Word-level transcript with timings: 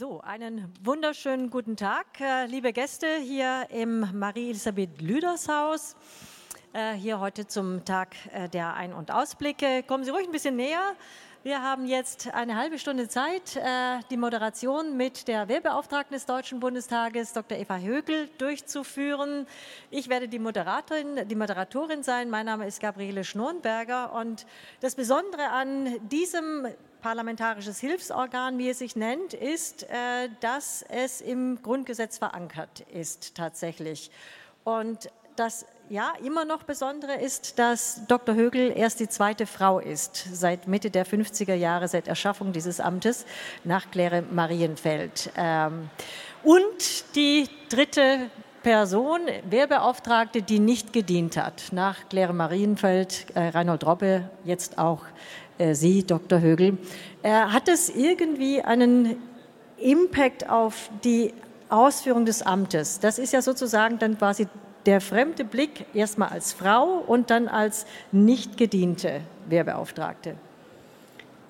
So, 0.00 0.20
einen 0.22 0.72
wunderschönen 0.82 1.50
guten 1.50 1.76
Tag, 1.76 2.20
äh, 2.20 2.46
liebe 2.46 2.72
Gäste 2.72 3.06
hier 3.18 3.66
im 3.68 4.18
Marie-Elisabeth 4.18 5.02
Lüders 5.02 5.46
Haus. 5.46 5.94
Äh, 6.72 6.94
hier 6.94 7.20
heute 7.20 7.46
zum 7.46 7.84
Tag 7.84 8.14
äh, 8.32 8.48
der 8.48 8.72
Ein- 8.72 8.94
und 8.94 9.10
Ausblicke. 9.10 9.82
Kommen 9.82 10.04
Sie 10.04 10.10
ruhig 10.10 10.26
ein 10.26 10.32
bisschen 10.32 10.56
näher. 10.56 10.94
Wir 11.42 11.62
haben 11.62 11.86
jetzt 11.86 12.34
eine 12.34 12.54
halbe 12.54 12.78
Stunde 12.78 13.08
Zeit, 13.08 13.58
die 14.10 14.16
Moderation 14.18 14.98
mit 14.98 15.26
der 15.26 15.48
Wehrbeauftragten 15.48 16.12
des 16.12 16.26
Deutschen 16.26 16.60
Bundestages, 16.60 17.32
Dr. 17.32 17.56
Eva 17.56 17.78
Högel, 17.78 18.28
durchzuführen. 18.36 19.46
Ich 19.90 20.10
werde 20.10 20.28
die 20.28 20.38
Moderatorin, 20.38 21.26
die 21.26 21.34
Moderatorin 21.34 22.02
sein. 22.02 22.28
Mein 22.28 22.44
Name 22.44 22.66
ist 22.66 22.78
Gabriele 22.78 23.24
Schnurnberger 23.24 24.12
und 24.12 24.44
das 24.80 24.96
Besondere 24.96 25.48
an 25.48 26.06
diesem 26.10 26.68
parlamentarisches 27.00 27.80
Hilfsorgan, 27.80 28.58
wie 28.58 28.68
es 28.68 28.80
sich 28.80 28.94
nennt, 28.94 29.32
ist, 29.32 29.84
äh, 29.84 30.28
dass 30.40 30.84
es 30.90 31.22
im 31.22 31.62
Grundgesetz 31.62 32.18
verankert 32.18 32.80
ist 32.92 33.34
tatsächlich. 33.34 34.10
Und 34.64 35.10
das 35.36 35.64
ja 35.90 36.12
immer 36.24 36.44
noch 36.44 36.62
Besondere 36.62 37.14
ist, 37.20 37.58
dass 37.58 38.02
Dr. 38.06 38.36
Högel 38.36 38.72
erst 38.74 39.00
die 39.00 39.08
zweite 39.08 39.44
Frau 39.44 39.80
ist, 39.80 40.24
seit 40.32 40.68
Mitte 40.68 40.88
der 40.88 41.04
50er 41.04 41.54
Jahre, 41.54 41.88
seit 41.88 42.06
Erschaffung 42.06 42.52
dieses 42.52 42.78
Amtes 42.78 43.26
nach 43.64 43.90
Claire 43.90 44.22
Marienfeld. 44.30 45.32
Ähm, 45.36 45.90
und 46.44 47.16
die 47.16 47.48
dritte 47.68 48.30
Person, 48.62 49.22
Wehrbeauftragte, 49.48 50.42
die 50.42 50.60
nicht 50.60 50.92
gedient 50.92 51.36
hat, 51.36 51.64
nach 51.72 52.08
Claire 52.08 52.34
Marienfeld, 52.34 53.26
äh, 53.34 53.48
Reinhold 53.48 53.84
Robbe, 53.84 54.30
jetzt 54.44 54.78
auch 54.78 55.02
äh, 55.58 55.74
Sie, 55.74 56.06
Dr. 56.06 56.40
Högel. 56.40 56.78
hat 57.24 57.68
es 57.68 57.88
irgendwie 57.88 58.62
einen 58.62 59.16
Impact 59.76 60.48
auf 60.48 60.88
die 61.02 61.34
Ausführung 61.68 62.26
des 62.26 62.42
Amtes? 62.42 63.00
Das 63.00 63.18
ist 63.18 63.32
ja 63.32 63.42
sozusagen 63.42 63.98
dann 63.98 64.16
quasi 64.16 64.46
der 64.90 65.00
fremde 65.00 65.44
Blick 65.44 65.86
erstmal 65.94 66.30
als 66.30 66.52
Frau 66.52 67.04
und 67.06 67.30
dann 67.30 67.46
als 67.46 67.86
nicht 68.10 68.56
gediente 68.56 69.20
Wehrbeauftragte. 69.48 70.34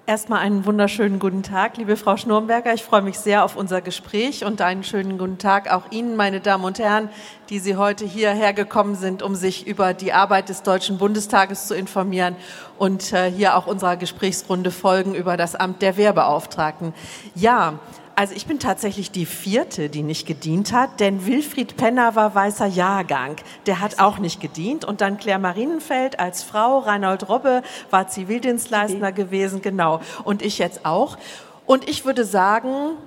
Erstmal 0.05 0.41
einen 0.41 0.67
wunderschönen 0.67 1.19
guten 1.19 1.43
Tag, 1.43 1.79
liebe 1.79 1.97
Frau 1.97 2.19
Schnurmberger. 2.19 2.75
Ich 2.75 2.83
freue 2.83 3.01
mich 3.01 3.19
sehr 3.19 3.43
auf 3.43 3.57
unser 3.57 3.81
Gespräch 3.81 4.45
und 4.45 4.61
einen 4.61 4.85
schönen 4.85 5.17
guten 5.17 5.39
Tag 5.39 5.73
auch 5.73 5.91
Ihnen, 5.91 6.17
meine 6.17 6.41
Damen 6.41 6.65
und 6.65 6.79
Herren, 6.79 7.09
die 7.49 7.61
Sie 7.61 7.77
heute 7.77 8.05
hierher 8.05 8.53
gekommen 8.53 8.95
sind, 8.95 9.23
um 9.23 9.35
sich 9.35 9.67
über 9.67 9.95
die 9.95 10.13
Arbeit 10.13 10.51
des 10.51 10.63
Deutschen 10.63 10.99
Bundestages 10.99 11.67
zu 11.67 11.75
informieren 11.75 12.37
und 12.77 13.15
äh, 13.15 13.31
hier 13.31 13.57
auch 13.57 13.67
unserer 13.67 13.97
Gesprächsrunde 13.97 14.71
folgen 14.71 15.15
über 15.15 15.39
das 15.39 15.55
Amt 15.55 15.81
der 15.81 15.97
Wehrbeauftragten. 15.97 16.93
Ja, 17.35 17.79
also 18.21 18.35
ich 18.35 18.45
bin 18.45 18.59
tatsächlich 18.59 19.11
die 19.11 19.25
vierte, 19.25 19.89
die 19.89 20.03
nicht 20.03 20.27
gedient 20.27 20.75
hat, 20.75 21.01
denn 21.01 21.25
Wilfried 21.25 21.79
Penner 21.79 22.17
war 22.17 22.35
weißer 22.35 22.67
Jahrgang. 22.67 23.37
Der 23.65 23.81
hat 23.81 23.99
auch 23.99 24.19
nicht 24.19 24.43
gedient. 24.43 24.85
Und 24.85 25.01
dann 25.01 25.17
Claire 25.17 25.39
Marienfeld 25.39 26.21
als 26.21 26.43
Frau, 26.43 26.81
Reinhold 26.81 27.31
Robbe 27.31 27.63
war 27.89 28.09
Zivildienstleister 28.09 29.13
gewesen, 29.13 29.63
genau. 29.63 30.03
Und 30.23 30.43
ich 30.43 30.59
jetzt 30.59 30.85
auch. 30.85 31.17
Und 31.65 31.89
ich 31.89 32.05
würde 32.05 32.27
sagen, 32.27 32.99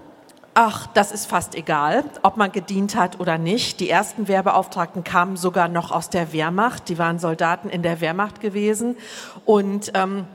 Ach, 0.56 0.85
das 0.94 1.12
ist 1.12 1.25
fast 1.25 1.56
egal, 1.56 2.03
ob 2.22 2.38
man 2.38 2.51
gedient 2.51 2.95
hat 2.95 3.19
oder 3.19 3.40
nicht. 3.40 3.80
Die 3.80 3.90
ersten 3.90 4.28
Wehrbeauftragten 4.28 5.03
kamen 5.03 5.35
sogar 5.35 5.68
noch 5.68 5.91
aus 5.91 6.12
der 6.12 6.31
Wehrmacht. 6.31 6.90
Die 6.90 7.00
waren 7.00 7.18
Soldaten 7.18 7.69
in 7.69 7.81
der 7.81 8.01
Wehrmacht 8.01 8.40
gewesen. 8.40 8.95
Und 9.45 9.91
ähm, 9.95 10.25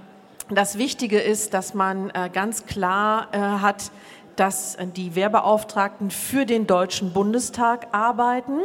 das 0.50 0.78
Wichtige 0.78 1.20
ist, 1.20 1.52
dass 1.52 1.74
man 1.74 2.10
äh, 2.10 2.30
ganz 2.32 2.64
klar 2.66 3.28
äh, 3.32 3.38
hat, 3.38 3.90
dass 4.38 4.76
die 4.96 5.14
Wehrbeauftragten 5.14 6.10
für 6.10 6.46
den 6.46 6.66
Deutschen 6.66 7.12
Bundestag 7.12 7.88
arbeiten. 7.92 8.60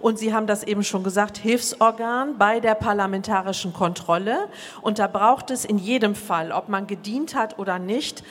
Und 0.00 0.18
Sie 0.18 0.34
haben 0.34 0.46
das 0.46 0.64
eben 0.64 0.84
schon 0.84 1.02
gesagt, 1.02 1.38
Hilfsorgan 1.38 2.36
bei 2.36 2.60
der 2.60 2.74
parlamentarischen 2.74 3.72
Kontrolle. 3.72 4.48
Und 4.82 4.98
da 4.98 5.06
braucht 5.06 5.50
es 5.50 5.64
in 5.64 5.78
jedem 5.78 6.14
Fall, 6.14 6.52
ob 6.52 6.68
man 6.68 6.86
gedient 6.86 7.34
hat 7.34 7.58
oder 7.58 7.78
nicht, 7.78 8.22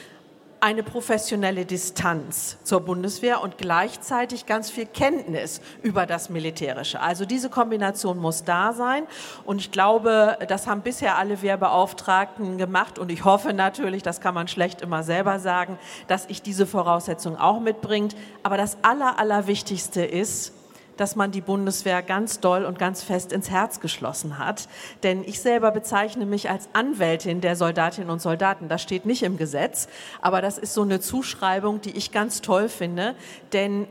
eine 0.64 0.82
professionelle 0.82 1.66
Distanz 1.66 2.58
zur 2.64 2.80
Bundeswehr 2.80 3.42
und 3.42 3.58
gleichzeitig 3.58 4.46
ganz 4.46 4.72
viel 4.72 4.86
Kenntnis 4.86 5.60
über 5.82 6.06
das 6.06 6.30
Militärische. 6.30 7.02
Also 7.02 7.26
diese 7.26 7.50
Kombination 7.50 8.18
muss 8.18 8.46
da 8.46 8.72
sein. 8.72 9.06
Und 9.44 9.60
ich 9.60 9.72
glaube, 9.72 10.38
das 10.48 10.66
haben 10.66 10.80
bisher 10.80 11.18
alle 11.18 11.42
Wehrbeauftragten 11.42 12.58
gemacht. 12.58 12.98
Und 12.98 13.12
ich 13.12 13.26
hoffe 13.26 13.52
natürlich, 13.52 14.04
das 14.04 14.22
kann 14.22 14.34
man 14.34 14.48
schlecht 14.48 14.82
immer 14.82 15.04
selber 15.04 15.38
sagen, 15.40 15.78
dass 16.08 16.28
ich 16.30 16.42
diese 16.42 16.66
Voraussetzung 16.66 17.36
auch 17.38 17.60
mitbringt. 17.60 18.16
Aber 18.42 18.56
das 18.56 18.78
Aller, 18.84 19.20
Allerwichtigste 19.20 20.06
ist, 20.06 20.54
dass 20.98 21.16
man 21.16 21.32
die 21.32 21.42
Bundeswehr 21.42 22.02
ganz 22.02 22.40
doll 22.40 22.66
und 22.66 22.80
ganz 22.80 23.04
fest 23.04 23.32
ins 23.32 23.50
Herz 23.50 23.80
geschlossen 23.80 24.38
hat. 24.38 24.68
Denn 25.04 25.24
ich 25.24 25.40
selber 25.40 25.72
bezeichne 25.72 26.26
mich 26.26 26.50
als 26.50 26.70
Anwältin 26.74 27.42
der 27.42 27.56
Soldatinnen 27.56 28.10
und 28.10 28.22
Soldaten. 28.22 28.70
Das 28.70 28.82
steht 28.82 29.06
nicht 29.06 29.24
im 29.24 29.38
Gesetz, 29.38 29.88
aber 30.22 30.42
das 30.42 30.58
ist 30.58 30.74
so 30.74 30.82
eine 30.82 31.00
Zuschreibung, 31.00 31.82
die 31.82 31.98
ich 31.98 32.12
ganz 32.12 32.42
toll 32.42 32.70
finde. 32.70 33.16
Denn 33.52 33.88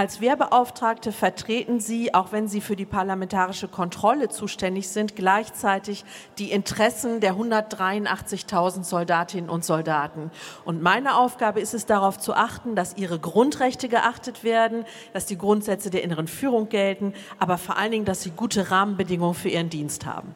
als 0.00 0.22
Wehrbeauftragte 0.22 1.12
vertreten 1.12 1.78
Sie, 1.78 2.14
auch 2.14 2.32
wenn 2.32 2.48
Sie 2.48 2.62
für 2.62 2.74
die 2.74 2.86
parlamentarische 2.86 3.68
Kontrolle 3.68 4.30
zuständig 4.30 4.88
sind, 4.88 5.14
gleichzeitig 5.14 6.06
die 6.38 6.52
Interessen 6.52 7.20
der 7.20 7.34
183.000 7.34 8.82
Soldatinnen 8.82 9.50
und 9.50 9.62
Soldaten. 9.62 10.30
Und 10.64 10.80
meine 10.80 11.18
Aufgabe 11.18 11.60
ist 11.60 11.74
es, 11.74 11.84
darauf 11.84 12.18
zu 12.18 12.32
achten, 12.32 12.74
dass 12.74 12.96
Ihre 12.96 13.18
Grundrechte 13.18 13.90
geachtet 13.90 14.42
werden, 14.42 14.86
dass 15.12 15.26
die 15.26 15.36
Grundsätze 15.36 15.90
der 15.90 16.02
inneren 16.02 16.28
Führung 16.28 16.70
gelten, 16.70 17.12
aber 17.38 17.58
vor 17.58 17.76
allen 17.76 17.92
Dingen, 17.92 18.06
dass 18.06 18.22
Sie 18.22 18.30
gute 18.30 18.70
Rahmenbedingungen 18.70 19.34
für 19.34 19.50
Ihren 19.50 19.68
Dienst 19.68 20.06
haben. 20.06 20.34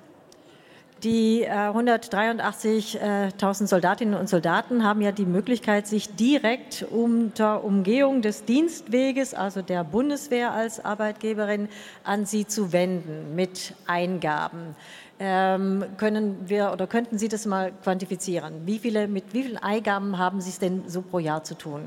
Die 1.05 1.43
äh, 1.43 1.51
183.000 1.51 3.67
Soldatinnen 3.67 4.19
und 4.19 4.27
Soldaten 4.27 4.83
haben 4.85 5.03
ja 5.03 5.13
die 5.13 5.27
Möglichkeit, 5.27 5.87
sich 5.87 6.17
direkt 6.17 6.87
unter 6.91 7.63
Umgehung 7.63 8.23
des 8.23 8.47
Dienstweges, 8.47 9.35
also 9.35 9.61
der 9.61 9.85
Bundeswehr 9.85 10.53
als 10.53 10.83
Arbeitgeberin, 10.83 11.69
an 12.05 12.25
sie 12.25 12.47
zu 12.47 12.73
wenden 12.73 13.35
mit 13.35 13.75
Eingaben. 13.87 14.75
Ähm, 15.21 15.85
können 15.99 16.49
wir 16.49 16.73
oder 16.73 16.87
könnten 16.87 17.19
Sie 17.19 17.29
das 17.29 17.45
mal 17.45 17.73
quantifizieren? 17.83 18.67
Wie 18.67 18.79
viele, 18.79 19.07
mit 19.07 19.35
wie 19.35 19.43
vielen 19.43 19.59
Eingaben 19.59 20.17
haben 20.17 20.41
Sie 20.41 20.49
es 20.49 20.59
denn 20.59 20.89
so 20.89 21.03
pro 21.03 21.19
Jahr 21.19 21.45
zu 21.45 21.55
tun? 21.55 21.83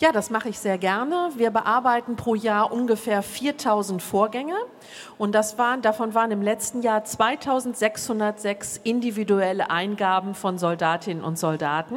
Ja, 0.00 0.12
das 0.12 0.30
mache 0.30 0.48
ich 0.48 0.58
sehr 0.58 0.78
gerne. 0.78 1.30
Wir 1.36 1.50
bearbeiten 1.50 2.16
pro 2.16 2.34
Jahr 2.34 2.72
ungefähr 2.72 3.22
4000 3.22 4.00
Vorgänge 4.00 4.54
und 5.18 5.34
das 5.34 5.58
waren, 5.58 5.82
davon 5.82 6.14
waren 6.14 6.30
im 6.30 6.42
letzten 6.42 6.82
Jahr 6.82 7.04
2606 7.04 8.80
individuelle 8.84 9.70
Eingaben 9.70 10.34
von 10.34 10.58
Soldatinnen 10.58 11.22
und 11.22 11.38
Soldaten. 11.38 11.96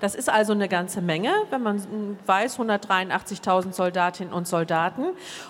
Das 0.00 0.14
ist 0.14 0.28
also 0.28 0.52
eine 0.52 0.68
ganze 0.68 1.00
Menge, 1.00 1.32
wenn 1.50 1.62
man 1.62 2.18
weiß, 2.26 2.58
183.000 2.58 3.72
Soldatinnen 3.72 4.32
und 4.32 4.48
Soldaten. 4.48 5.06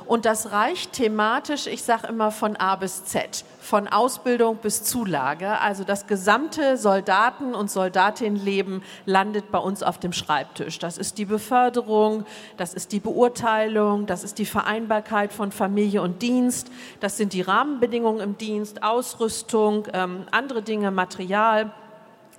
Und 0.06 0.24
das 0.24 0.52
reicht 0.52 0.92
thematisch, 0.92 1.66
ich 1.66 1.82
sage 1.82 2.06
immer 2.08 2.30
von 2.30 2.56
A 2.56 2.76
bis 2.76 3.04
Z 3.04 3.44
von 3.64 3.88
Ausbildung 3.88 4.58
bis 4.58 4.84
Zulage. 4.84 5.58
Also 5.58 5.84
das 5.84 6.06
gesamte 6.06 6.76
Soldaten- 6.76 7.54
und 7.54 7.70
Soldatinnenleben 7.70 8.82
landet 9.06 9.50
bei 9.50 9.58
uns 9.58 9.82
auf 9.82 9.98
dem 9.98 10.12
Schreibtisch. 10.12 10.78
Das 10.78 10.98
ist 10.98 11.16
die 11.16 11.24
Beförderung, 11.24 12.26
das 12.58 12.74
ist 12.74 12.92
die 12.92 13.00
Beurteilung, 13.00 14.04
das 14.04 14.22
ist 14.22 14.38
die 14.38 14.44
Vereinbarkeit 14.44 15.32
von 15.32 15.50
Familie 15.50 16.02
und 16.02 16.20
Dienst, 16.20 16.63
das 17.00 17.16
sind 17.16 17.32
die 17.32 17.42
Rahmenbedingungen 17.42 18.20
im 18.20 18.38
Dienst, 18.38 18.82
Ausrüstung, 18.82 19.86
ähm, 19.92 20.26
andere 20.30 20.62
Dinge, 20.62 20.90
Material. 20.90 21.72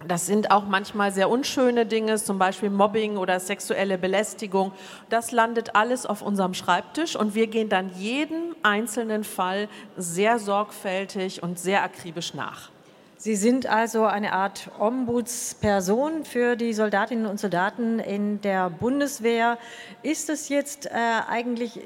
Das 0.07 0.25
sind 0.25 0.51
auch 0.51 0.65
manchmal 0.65 1.11
sehr 1.11 1.29
unschöne 1.29 1.85
Dinge, 1.85 2.17
zum 2.17 2.37
Beispiel 2.37 2.69
Mobbing 2.69 3.17
oder 3.17 3.39
sexuelle 3.39 3.97
Belästigung. 3.97 4.71
Das 5.09 5.31
landet 5.31 5.75
alles 5.75 6.05
auf 6.05 6.21
unserem 6.21 6.53
Schreibtisch 6.53 7.15
und 7.15 7.33
wir 7.33 7.47
gehen 7.47 7.69
dann 7.69 7.89
jeden 7.97 8.55
einzelnen 8.61 9.23
Fall 9.23 9.69
sehr 9.95 10.37
sorgfältig 10.37 11.41
und 11.41 11.57
sehr 11.57 11.83
akribisch 11.83 12.33
nach. 12.33 12.74
Sie 13.17 13.37
sind 13.37 13.65
also 13.65 14.05
eine 14.05 14.33
Art 14.33 14.69
Ombudsperson 14.77 16.25
für 16.25 16.57
die 16.57 16.73
Soldatinnen 16.73 17.25
und 17.25 17.39
Soldaten 17.39 17.99
in 17.99 18.41
der 18.41 18.69
Bundeswehr. 18.69 19.57
Ist 20.03 20.29
es 20.29 20.49
jetzt 20.49 20.87
äh, 20.87 20.91
eigentlich 21.27 21.79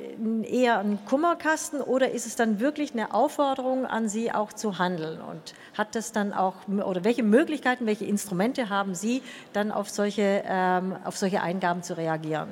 eher 0.43 0.79
ein 0.79 0.97
Kummerkasten 1.05 1.81
oder 1.81 2.11
ist 2.11 2.25
es 2.25 2.35
dann 2.35 2.59
wirklich 2.59 2.93
eine 2.93 3.13
Aufforderung 3.13 3.85
an 3.85 4.09
Sie 4.09 4.31
auch 4.31 4.53
zu 4.53 4.79
handeln? 4.79 5.21
Und 5.21 5.53
hat 5.77 5.93
das 5.93 6.11
dann 6.11 6.33
auch, 6.33 6.55
oder 6.67 7.03
welche 7.03 7.23
Möglichkeiten, 7.23 7.85
welche 7.85 8.05
Instrumente 8.05 8.69
haben 8.69 8.95
Sie 8.95 9.21
dann 9.53 9.71
auf 9.71 9.89
solche, 9.89 10.43
ähm, 10.47 10.95
auf 11.03 11.15
solche 11.15 11.41
Eingaben 11.41 11.83
zu 11.83 11.95
reagieren? 11.95 12.49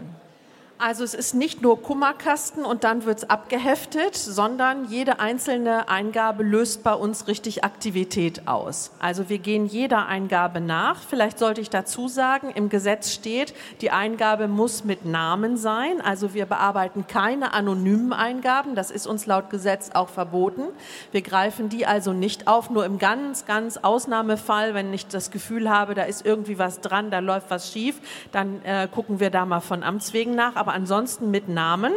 Also 0.79 1.03
es 1.03 1.15
ist 1.15 1.33
nicht 1.33 1.63
nur 1.63 1.81
Kummerkasten 1.81 2.63
und 2.63 2.83
dann 2.83 3.05
wird 3.05 3.17
es 3.17 3.29
abgeheftet, 3.29 4.15
sondern 4.15 4.85
jede 4.85 5.19
einzelne 5.19 5.89
Eingabe 5.89 6.43
löst 6.43 6.83
bei 6.83 6.93
uns 6.93 7.27
richtig 7.27 7.63
Aktivität 7.63 8.47
aus. 8.47 8.91
Also 8.99 9.27
wir 9.27 9.39
gehen 9.39 9.65
jeder 9.65 10.05
Eingabe 10.05 10.61
nach. 10.61 11.01
Vielleicht 11.01 11.39
sollte 11.39 11.61
ich 11.61 11.71
dazu 11.71 12.07
sagen, 12.07 12.51
im 12.53 12.69
Gesetz 12.69 13.11
steht, 13.11 13.55
die 13.81 13.89
Eingabe 13.89 14.47
muss 14.47 14.83
mit 14.83 15.03
Namen 15.03 15.57
sein. 15.57 15.99
Also 15.99 16.35
wir 16.35 16.45
bearbeiten 16.45 17.07
keine 17.07 17.53
anonymen 17.53 18.13
Eingaben. 18.13 18.75
Das 18.75 18.91
ist 18.91 19.07
uns 19.07 19.25
laut 19.25 19.49
Gesetz 19.49 19.89
auch 19.95 20.09
verboten. 20.09 20.63
Wir 21.11 21.23
greifen 21.23 21.69
die 21.69 21.87
also 21.87 22.13
nicht 22.13 22.47
auf, 22.47 22.69
nur 22.69 22.85
im 22.85 22.99
ganz, 22.99 23.47
ganz 23.47 23.77
Ausnahmefall, 23.77 24.75
wenn 24.75 24.93
ich 24.93 25.07
das 25.07 25.31
Gefühl 25.31 25.71
habe, 25.71 25.95
da 25.95 26.03
ist 26.03 26.23
irgendwie 26.23 26.59
was 26.59 26.81
dran, 26.81 27.09
da 27.09 27.17
läuft 27.17 27.49
was 27.49 27.71
schief, 27.71 27.99
dann 28.31 28.61
äh, 28.63 28.87
gucken 28.87 29.19
wir 29.19 29.31
da 29.31 29.47
mal 29.47 29.59
von 29.59 29.81
Amts 29.81 30.13
wegen 30.13 30.35
nach 30.35 30.55
aber 30.66 30.66
ansonsten 30.73 31.31
mit 31.31 31.49
Namen. 31.49 31.93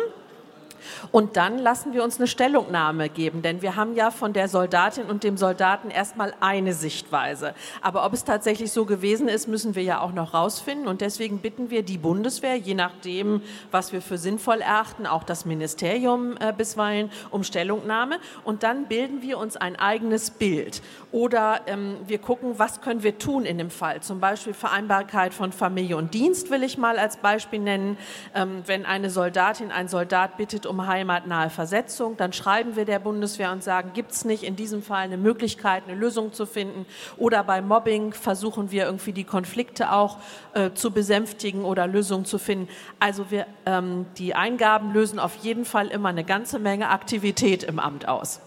Und 1.12 1.36
dann 1.36 1.58
lassen 1.58 1.92
wir 1.92 2.04
uns 2.04 2.18
eine 2.18 2.26
Stellungnahme 2.26 3.08
geben, 3.08 3.42
denn 3.42 3.62
wir 3.62 3.76
haben 3.76 3.94
ja 3.94 4.10
von 4.10 4.32
der 4.32 4.48
Soldatin 4.48 5.04
und 5.04 5.24
dem 5.24 5.36
Soldaten 5.36 5.90
erstmal 5.90 6.34
eine 6.40 6.74
Sichtweise. 6.74 7.54
Aber 7.80 8.04
ob 8.04 8.12
es 8.12 8.24
tatsächlich 8.24 8.72
so 8.72 8.84
gewesen 8.84 9.28
ist, 9.28 9.48
müssen 9.48 9.74
wir 9.74 9.82
ja 9.82 10.00
auch 10.00 10.12
noch 10.12 10.34
rausfinden. 10.34 10.88
Und 10.88 11.00
deswegen 11.00 11.38
bitten 11.38 11.70
wir 11.70 11.82
die 11.82 11.98
Bundeswehr, 11.98 12.56
je 12.56 12.74
nachdem, 12.74 13.42
was 13.70 13.92
wir 13.92 14.02
für 14.02 14.18
sinnvoll 14.18 14.60
erachten, 14.60 15.06
auch 15.06 15.24
das 15.24 15.44
Ministerium 15.44 16.36
äh, 16.40 16.52
bisweilen, 16.52 17.10
um 17.30 17.44
Stellungnahme. 17.44 18.18
Und 18.44 18.62
dann 18.62 18.86
bilden 18.86 19.22
wir 19.22 19.38
uns 19.38 19.56
ein 19.56 19.76
eigenes 19.76 20.30
Bild. 20.30 20.82
Oder 21.12 21.60
ähm, 21.66 21.96
wir 22.06 22.18
gucken, 22.18 22.58
was 22.58 22.80
können 22.80 23.02
wir 23.02 23.18
tun 23.18 23.44
in 23.44 23.58
dem 23.58 23.70
Fall. 23.70 24.00
Zum 24.00 24.20
Beispiel 24.20 24.54
Vereinbarkeit 24.54 25.34
von 25.34 25.52
Familie 25.52 25.96
und 25.96 26.14
Dienst 26.14 26.50
will 26.50 26.62
ich 26.62 26.78
mal 26.78 26.98
als 26.98 27.16
Beispiel 27.16 27.60
nennen. 27.60 27.98
Ähm, 28.34 28.62
wenn 28.66 28.86
eine 28.86 29.10
Soldatin, 29.10 29.72
ein 29.72 29.88
Soldat 29.88 30.36
bittet 30.36 30.66
um 30.70 30.86
heimatnahe 30.86 31.50
Versetzung. 31.50 32.16
Dann 32.16 32.32
schreiben 32.32 32.76
wir 32.76 32.86
der 32.86 32.98
Bundeswehr 32.98 33.52
und 33.52 33.62
sagen, 33.62 33.90
gibt 33.92 34.12
es 34.12 34.24
nicht 34.24 34.44
in 34.44 34.56
diesem 34.56 34.82
Fall 34.82 35.02
eine 35.02 35.18
Möglichkeit, 35.18 35.82
eine 35.86 35.96
Lösung 35.98 36.32
zu 36.32 36.46
finden? 36.46 36.86
Oder 37.18 37.44
bei 37.44 37.60
Mobbing 37.60 38.14
versuchen 38.14 38.70
wir 38.70 38.84
irgendwie 38.84 39.12
die 39.12 39.24
Konflikte 39.24 39.92
auch 39.92 40.16
äh, 40.54 40.70
zu 40.72 40.92
besänftigen 40.92 41.64
oder 41.64 41.86
Lösungen 41.86 42.24
zu 42.24 42.38
finden. 42.38 42.68
Also 43.00 43.30
wir, 43.30 43.46
ähm, 43.66 44.06
die 44.16 44.34
Eingaben 44.34 44.94
lösen 44.94 45.18
auf 45.18 45.34
jeden 45.36 45.64
Fall 45.64 45.88
immer 45.88 46.08
eine 46.08 46.24
ganze 46.24 46.58
Menge 46.58 46.88
Aktivität 46.88 47.64
im 47.64 47.78
Amt 47.78 48.08
aus. 48.08 48.40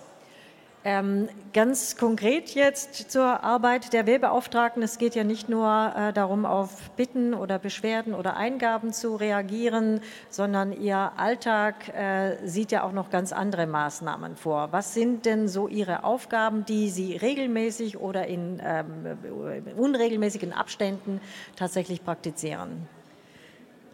Ähm, 0.86 1.30
ganz 1.54 1.96
konkret 1.96 2.56
jetzt 2.56 3.10
zur 3.10 3.42
Arbeit 3.42 3.94
der 3.94 4.06
Wehrbeauftragten. 4.06 4.84
Es 4.84 4.98
geht 4.98 5.16
ja 5.16 5.24
nicht 5.24 5.48
nur 5.48 5.94
äh, 5.96 6.12
darum, 6.12 6.46
auf 6.46 6.92
Bitten 6.98 7.34
oder 7.34 7.58
Beschwerden 7.58 8.14
oder 8.14 8.36
Eingaben 8.36 8.92
zu 8.92 9.16
reagieren, 9.16 10.02
sondern 10.30 10.74
Ihr 10.74 11.14
Alltag 11.16 11.88
äh, 11.96 12.36
sieht 12.46 12.74
ja 12.74 12.84
auch 12.84 12.92
noch 12.92 13.10
ganz 13.10 13.32
andere 13.32 13.66
Maßnahmen 13.66 14.36
vor. 14.36 14.70
Was 14.72 14.94
sind 14.94 15.26
denn 15.26 15.48
so 15.48 15.70
Ihre 15.70 16.04
Aufgaben, 16.04 16.66
die 16.66 16.90
Sie 16.90 17.16
regelmäßig 17.16 17.98
oder 17.98 18.28
in 18.28 18.62
ähm, 18.62 19.18
unregelmäßigen 19.78 20.52
Abständen 20.52 21.22
tatsächlich 21.56 22.04
praktizieren? 22.04 22.90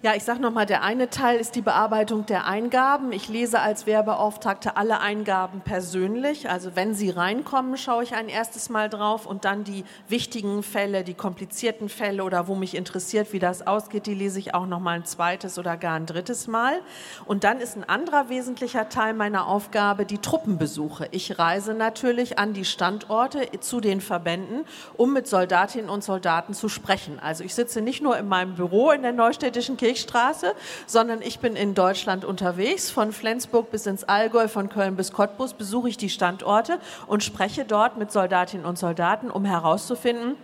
Ja, 0.01 0.15
ich 0.15 0.23
sage 0.23 0.39
nochmal, 0.39 0.65
der 0.65 0.81
eine 0.81 1.09
Teil 1.09 1.41
ist 1.41 1.55
die 1.55 1.61
Bearbeitung 1.61 2.25
der 2.25 2.45
Eingaben. 2.45 3.11
Ich 3.11 3.27
lese 3.27 3.59
als 3.59 3.85
Wehrbeauftragte 3.85 4.77
alle 4.77 5.01
Eingaben 5.01 5.59
persönlich. 5.59 6.49
Also 6.49 6.77
wenn 6.77 6.93
sie 6.93 7.09
reinkommen, 7.09 7.75
schaue 7.75 8.03
ich 8.03 8.15
ein 8.15 8.29
erstes 8.29 8.69
Mal 8.69 8.87
drauf 8.87 9.25
und 9.25 9.43
dann 9.43 9.65
die 9.65 9.83
wichtigen 10.07 10.63
Fälle, 10.63 11.03
die 11.03 11.15
komplizierten 11.15 11.89
Fälle 11.89 12.23
oder 12.23 12.47
wo 12.47 12.55
mich 12.55 12.75
interessiert, 12.77 13.33
wie 13.33 13.39
das 13.39 13.67
ausgeht, 13.67 14.05
die 14.05 14.13
lese 14.13 14.39
ich 14.39 14.53
auch 14.53 14.67
nochmal 14.67 14.95
ein 14.95 15.03
zweites 15.03 15.59
oder 15.59 15.75
gar 15.75 15.95
ein 15.95 16.05
drittes 16.05 16.47
Mal. 16.47 16.79
Und 17.25 17.43
dann 17.43 17.59
ist 17.59 17.75
ein 17.75 17.83
anderer 17.83 18.29
wesentlicher 18.29 18.87
Teil 18.87 19.13
meiner 19.13 19.47
Aufgabe 19.47 20.05
die 20.05 20.19
Truppenbesuche. 20.19 21.09
Ich 21.11 21.39
reise 21.39 21.73
natürlich 21.73 22.39
an 22.39 22.53
die 22.53 22.63
Standorte 22.63 23.49
zu 23.59 23.81
den 23.81 23.99
Verbänden, 23.99 24.63
um 24.95 25.11
mit 25.11 25.27
Soldatinnen 25.27 25.89
und 25.89 26.05
Soldaten 26.05 26.53
zu 26.53 26.69
sprechen. 26.69 27.19
Also 27.19 27.43
ich 27.43 27.53
sitze 27.53 27.81
nicht 27.81 28.01
nur 28.01 28.17
in 28.17 28.29
meinem 28.29 28.55
Büro 28.55 28.91
in 28.91 29.01
der 29.01 29.11
Neustädtischen 29.11 29.75
Kirche, 29.75 29.88
Milchstraße, 29.89 30.53
sondern 30.85 31.23
ich 31.23 31.39
bin 31.39 31.55
in 31.55 31.73
Deutschland 31.73 32.23
unterwegs. 32.23 32.91
Von 32.91 33.11
Flensburg 33.11 33.71
bis 33.71 33.87
ins 33.87 34.03
Allgäu, 34.03 34.47
von 34.47 34.69
Köln 34.69 34.95
bis 34.95 35.11
Cottbus 35.11 35.53
besuche 35.53 35.89
ich 35.89 35.97
die 35.97 36.09
Standorte 36.09 36.79
und 37.07 37.23
spreche 37.23 37.65
dort 37.65 37.97
mit 37.97 38.11
Soldatinnen 38.11 38.67
und 38.67 38.77
Soldaten, 38.77 39.31
um 39.31 39.45
herauszufinden, 39.45 40.35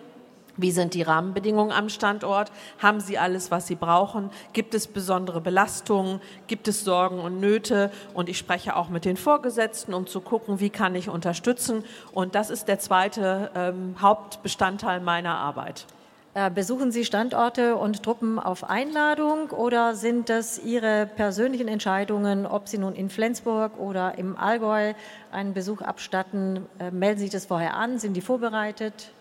wie 0.58 0.72
sind 0.72 0.94
die 0.94 1.02
Rahmenbedingungen 1.02 1.74
am 1.74 1.90
Standort? 1.90 2.50
Haben 2.82 3.02
sie 3.02 3.18
alles, 3.18 3.52
was 3.52 3.68
sie 3.68 3.76
brauchen? 3.76 4.30
Gibt 4.54 4.74
es 4.74 4.88
besondere 4.88 5.42
Belastungen? 5.42 6.22
Gibt 6.48 6.70
es 6.70 6.86
Sorgen 6.86 7.20
und 7.20 7.42
Nöte? 7.42 7.92
Und 8.14 8.30
ich 8.30 8.38
spreche 8.38 8.78
auch 8.78 8.88
mit 8.88 9.04
den 9.04 9.18
Vorgesetzten, 9.18 9.94
um 9.94 10.08
zu 10.08 10.22
gucken, 10.22 10.62
wie 10.62 10.70
kann 10.70 10.96
ich 10.96 11.10
unterstützen. 11.10 11.84
Und 12.14 12.36
das 12.36 12.50
ist 12.50 12.70
der 12.70 12.80
zweite 12.80 13.52
ähm, 13.54 13.96
Hauptbestandteil 14.00 15.02
meiner 15.02 15.38
Arbeit. 15.38 15.88
Äh, 16.36 16.52
besuchen 16.52 16.92
Sie 16.92 17.06
Standorte 17.06 17.78
und 17.78 18.04
Truppen 18.04 18.40
auf 18.40 18.70
Einladung 18.70 19.52
oder 19.52 19.96
sind 19.96 20.28
das 20.28 20.60
Ihre 20.60 21.06
persönlichen 21.06 21.70
Entscheidungen, 21.70 22.46
ob 22.46 22.68
Sie 22.68 22.78
nun 22.78 22.94
in 22.94 23.10
Flensburg 23.10 23.80
oder 23.80 24.18
im 24.18 24.36
Allgäu 24.38 24.96
einen 25.32 25.54
Besuch 25.54 25.82
abstatten? 25.82 26.66
Äh, 26.78 26.92
melden 26.92 27.20
Sie 27.20 27.26
sich 27.26 27.32
das 27.32 27.46
vorher 27.46 27.76
an? 27.78 28.00
Sind 28.00 28.16
die 28.16 28.22
vorbereitet? 28.22 29.12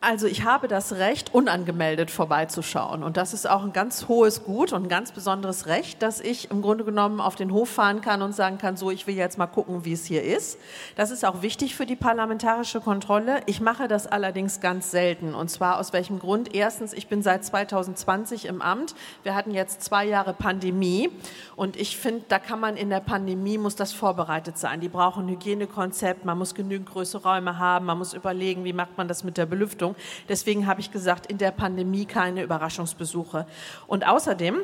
Also 0.00 0.28
ich 0.28 0.44
habe 0.44 0.68
das 0.68 0.92
Recht, 0.92 1.34
unangemeldet 1.34 2.12
vorbeizuschauen. 2.12 3.02
Und 3.02 3.16
das 3.16 3.34
ist 3.34 3.50
auch 3.50 3.64
ein 3.64 3.72
ganz 3.72 4.06
hohes 4.06 4.44
Gut 4.44 4.72
und 4.72 4.84
ein 4.84 4.88
ganz 4.88 5.10
besonderes 5.10 5.66
Recht, 5.66 6.02
dass 6.02 6.20
ich 6.20 6.52
im 6.52 6.62
Grunde 6.62 6.84
genommen 6.84 7.20
auf 7.20 7.34
den 7.34 7.52
Hof 7.52 7.68
fahren 7.68 8.00
kann 8.00 8.22
und 8.22 8.32
sagen 8.32 8.58
kann, 8.58 8.76
so, 8.76 8.92
ich 8.92 9.08
will 9.08 9.16
jetzt 9.16 9.38
mal 9.38 9.48
gucken, 9.48 9.84
wie 9.84 9.94
es 9.94 10.04
hier 10.04 10.22
ist. 10.22 10.56
Das 10.94 11.10
ist 11.10 11.24
auch 11.24 11.42
wichtig 11.42 11.74
für 11.74 11.84
die 11.84 11.96
parlamentarische 11.96 12.80
Kontrolle. 12.80 13.40
Ich 13.46 13.60
mache 13.60 13.88
das 13.88 14.06
allerdings 14.06 14.60
ganz 14.60 14.92
selten. 14.92 15.34
Und 15.34 15.48
zwar 15.48 15.80
aus 15.80 15.92
welchem 15.92 16.20
Grund? 16.20 16.54
Erstens, 16.54 16.92
ich 16.92 17.08
bin 17.08 17.20
seit 17.20 17.44
2020 17.44 18.44
im 18.44 18.62
Amt. 18.62 18.94
Wir 19.24 19.34
hatten 19.34 19.50
jetzt 19.50 19.82
zwei 19.82 20.04
Jahre 20.04 20.32
Pandemie. 20.32 21.10
Und 21.56 21.74
ich 21.74 21.96
finde, 21.96 22.22
da 22.28 22.38
kann 22.38 22.60
man 22.60 22.76
in 22.76 22.88
der 22.88 23.00
Pandemie, 23.00 23.58
muss 23.58 23.74
das 23.74 23.92
vorbereitet 23.92 24.58
sein. 24.58 24.78
Die 24.78 24.88
brauchen 24.88 25.26
ein 25.26 25.30
Hygienekonzept, 25.30 26.24
man 26.24 26.38
muss 26.38 26.54
genügend 26.54 26.88
größere 26.88 27.24
Räume 27.24 27.58
haben, 27.58 27.86
man 27.86 27.98
muss 27.98 28.14
überlegen, 28.14 28.62
wie 28.62 28.72
macht 28.72 28.96
man 28.96 29.08
das 29.08 29.24
mit 29.24 29.36
der 29.36 29.46
Belüftung. 29.46 29.87
Einrichtung. 29.88 29.96
Deswegen 30.28 30.66
habe 30.66 30.80
ich 30.80 30.90
gesagt, 30.90 31.26
in 31.26 31.38
der 31.38 31.50
Pandemie 31.50 32.06
keine 32.06 32.42
Überraschungsbesuche. 32.42 33.46
Und 33.86 34.06
außerdem 34.06 34.56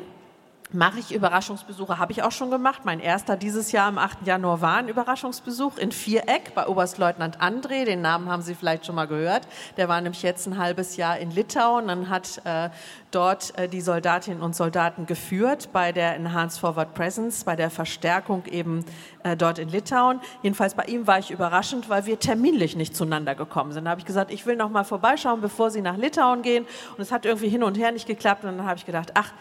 mache 0.71 0.99
ich 0.99 1.13
Überraschungsbesuche, 1.13 1.99
habe 1.99 2.11
ich 2.11 2.23
auch 2.23 2.31
schon 2.31 2.49
gemacht. 2.49 2.81
Mein 2.85 2.99
erster 2.99 3.37
dieses 3.37 3.71
Jahr 3.71 3.87
am 3.87 3.97
8. 3.97 4.25
Januar 4.25 4.61
war 4.61 4.77
ein 4.77 4.87
Überraschungsbesuch 4.87 5.77
in 5.77 5.91
Viereck 5.91 6.53
bei 6.55 6.67
Oberstleutnant 6.67 7.39
André. 7.39 7.85
Den 7.85 8.01
Namen 8.01 8.29
haben 8.29 8.41
Sie 8.41 8.55
vielleicht 8.55 8.85
schon 8.85 8.95
mal 8.95 9.05
gehört. 9.05 9.47
Der 9.77 9.87
war 9.87 10.01
nämlich 10.01 10.23
jetzt 10.23 10.47
ein 10.47 10.57
halbes 10.57 10.97
Jahr 10.97 11.17
in 11.17 11.31
Litauen 11.31 11.89
und 11.89 12.09
hat 12.09 12.41
äh, 12.45 12.69
dort 13.11 13.57
äh, 13.57 13.69
die 13.69 13.81
Soldatinnen 13.81 14.41
und 14.41 14.55
Soldaten 14.55 15.05
geführt 15.05 15.69
bei 15.71 15.91
der 15.91 16.15
Enhanced 16.15 16.59
Forward 16.59 16.93
Presence, 16.93 17.43
bei 17.43 17.55
der 17.55 17.69
Verstärkung 17.69 18.45
eben 18.45 18.83
äh, 19.23 19.37
dort 19.37 19.59
in 19.59 19.69
Litauen. 19.69 20.19
Jedenfalls 20.41 20.73
bei 20.73 20.85
ihm 20.85 21.05
war 21.05 21.19
ich 21.19 21.31
überraschend, 21.31 21.89
weil 21.89 22.05
wir 22.05 22.19
terminlich 22.19 22.75
nicht 22.75 22.95
zueinander 22.95 23.35
gekommen 23.35 23.71
sind. 23.71 23.85
Da 23.85 23.91
habe 23.91 23.99
ich 23.99 24.05
gesagt, 24.05 24.31
ich 24.31 24.45
will 24.45 24.55
noch 24.55 24.69
mal 24.69 24.83
vorbeischauen, 24.83 25.41
bevor 25.41 25.69
Sie 25.69 25.81
nach 25.81 25.97
Litauen 25.97 26.41
gehen. 26.41 26.65
Und 26.97 27.01
es 27.01 27.11
hat 27.11 27.25
irgendwie 27.25 27.49
hin 27.49 27.63
und 27.63 27.77
her 27.77 27.91
nicht 27.91 28.07
geklappt. 28.07 28.43
Und 28.43 28.57
dann 28.57 28.65
habe 28.65 28.77
ich 28.77 28.85
gedacht, 28.85 29.11
ach, 29.13 29.31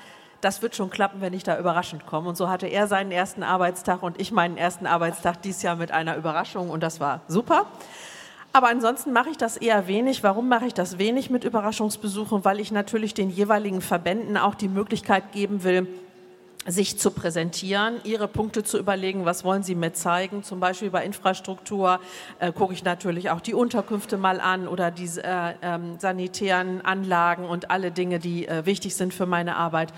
das 0.45 0.61
wird 0.61 0.77
schon 0.77 0.91
klappen, 0.91 1.21
wenn 1.21 1.33
ich 1.33 1.43
da 1.43 1.59
überraschend 1.59 2.07
komme. 2.07 2.29
Und 2.29 2.37
so 2.37 2.49
hatte 2.49 2.67
er 2.67 2.87
seinen 2.87 3.11
ersten 3.11 3.43
Arbeitstag 3.43 4.03
und 4.03 4.21
ich 4.21 4.31
meinen 4.31 4.57
ersten 4.57 4.87
Arbeitstag 4.87 5.41
dieses 5.43 5.63
Jahr 5.63 5.77
mit 5.77 5.91
einer 5.91 6.17
Überraschung 6.17 6.71
und 6.71 6.83
das 6.83 7.01
war 7.01 7.23
super. 7.29 7.67
Aber 8.53 8.69
ansonsten 8.69 9.13
mache 9.13 9.31
ich 9.31 9.37
das 9.37 9.57
eher 9.57 9.89
wenig. 9.89 10.23
Warum 10.23 10.49
mache 10.49 10.67
ich 10.67 10.75
das 10.75 10.99
wenig 10.99 11.29
mit 11.29 11.43
Überraschungsbesuchen? 11.43 12.45
Weil 12.45 12.61
ich 12.61 12.71
natürlich 12.71 13.13
den 13.13 13.31
jeweiligen 13.31 13.81
Verbänden 13.81 14.37
auch 14.37 14.55
die 14.55 14.69
Möglichkeit 14.69 15.33
geben 15.33 15.65
will, 15.65 15.89
sich 16.67 16.99
zu 16.99 17.11
präsentieren, 17.11 17.97
ihre 18.05 18.29
Punkte 18.29 18.63
zu 18.63 18.79
überlegen, 18.79 19.25
was 19.25 19.45
wollen 19.45 19.63
sie 19.63 19.75
mir 19.75 19.93
zeigen. 19.93 20.45
Zum 20.45 20.61
Beispiel 20.61 20.91
bei 20.91 21.05
Infrastruktur 21.05 22.01
äh, 22.39 22.53
gucke 22.53 22.73
ich 22.73 22.85
natürlich 22.85 23.31
auch 23.31 23.41
die 23.41 23.55
Unterkünfte 23.55 24.17
mal 24.17 24.41
an 24.41 24.69
oder 24.69 24.91
die 24.91 25.11
äh, 25.19 25.51
äh, 25.61 25.79
sanitären 25.99 26.81
Anlagen 26.83 27.45
und 27.45 27.71
alle 27.71 27.91
Dinge, 27.91 28.19
die 28.19 28.47
äh, 28.47 28.65
wichtig 28.67 28.95
sind 28.95 29.13
für 29.13 29.27
meine 29.27 29.57
Arbit. 29.57 29.89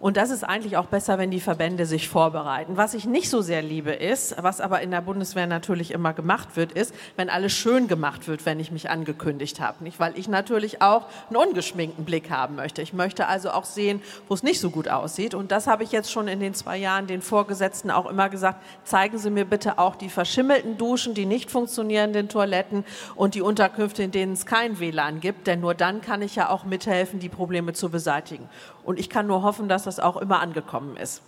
Und 0.00 0.16
das 0.16 0.30
ist 0.30 0.44
eigentlich 0.44 0.76
auch 0.76 0.86
besser, 0.86 1.18
wenn 1.18 1.32
die 1.32 1.40
Verbände 1.40 1.84
sich 1.84 2.08
vorbereiten. 2.08 2.76
Was 2.76 2.94
ich 2.94 3.04
nicht 3.04 3.28
so 3.28 3.42
sehr 3.42 3.62
liebe 3.62 3.90
ist, 3.90 4.36
was 4.40 4.60
aber 4.60 4.80
in 4.80 4.92
der 4.92 5.00
Bundeswehr 5.00 5.48
natürlich 5.48 5.90
immer 5.90 6.12
gemacht 6.12 6.50
wird, 6.54 6.70
ist, 6.70 6.94
wenn 7.16 7.28
alles 7.28 7.52
schön 7.52 7.88
gemacht 7.88 8.28
wird, 8.28 8.46
wenn 8.46 8.60
ich 8.60 8.70
mich 8.70 8.90
angekündigt 8.90 9.58
habe. 9.58 9.82
Nicht, 9.82 9.98
weil 9.98 10.16
ich 10.16 10.28
natürlich 10.28 10.82
auch 10.82 11.06
einen 11.28 11.36
ungeschminkten 11.36 12.04
Blick 12.04 12.30
haben 12.30 12.54
möchte. 12.54 12.80
Ich 12.80 12.92
möchte 12.92 13.26
also 13.26 13.50
auch 13.50 13.64
sehen, 13.64 14.00
wo 14.28 14.34
es 14.34 14.44
nicht 14.44 14.60
so 14.60 14.70
gut 14.70 14.88
aussieht. 14.88 15.34
Und 15.34 15.50
das 15.50 15.66
habe 15.66 15.82
ich 15.82 15.90
jetzt 15.90 16.12
schon 16.12 16.28
in 16.28 16.38
den 16.38 16.54
zwei 16.54 16.76
Jahren 16.76 17.08
den 17.08 17.20
Vorgesetzten 17.20 17.90
auch 17.90 18.08
immer 18.08 18.28
gesagt. 18.28 18.62
Zeigen 18.84 19.18
Sie 19.18 19.30
mir 19.30 19.46
bitte 19.46 19.80
auch 19.80 19.96
die 19.96 20.10
verschimmelten 20.10 20.78
Duschen, 20.78 21.14
die 21.14 21.26
nicht 21.26 21.50
funktionierenden 21.50 22.28
Toiletten 22.28 22.84
und 23.16 23.34
die 23.34 23.42
Unterkünfte, 23.42 24.04
in 24.04 24.12
denen 24.12 24.34
es 24.34 24.46
kein 24.46 24.78
WLAN 24.78 25.18
gibt. 25.18 25.48
Denn 25.48 25.58
nur 25.58 25.74
dann 25.74 26.02
kann 26.02 26.22
ich 26.22 26.36
ja 26.36 26.50
auch 26.50 26.62
mithelfen, 26.62 27.18
die 27.18 27.28
Probleme 27.28 27.72
zu 27.72 27.88
beseitigen. 27.88 28.48
Und 28.88 28.98
ich 28.98 29.10
kann 29.10 29.26
nur 29.26 29.42
hoffen, 29.42 29.68
dass 29.68 29.84
das 29.84 30.00
auch 30.00 30.16
immer 30.16 30.40
angekommen 30.40 30.96
ist. 30.96 31.20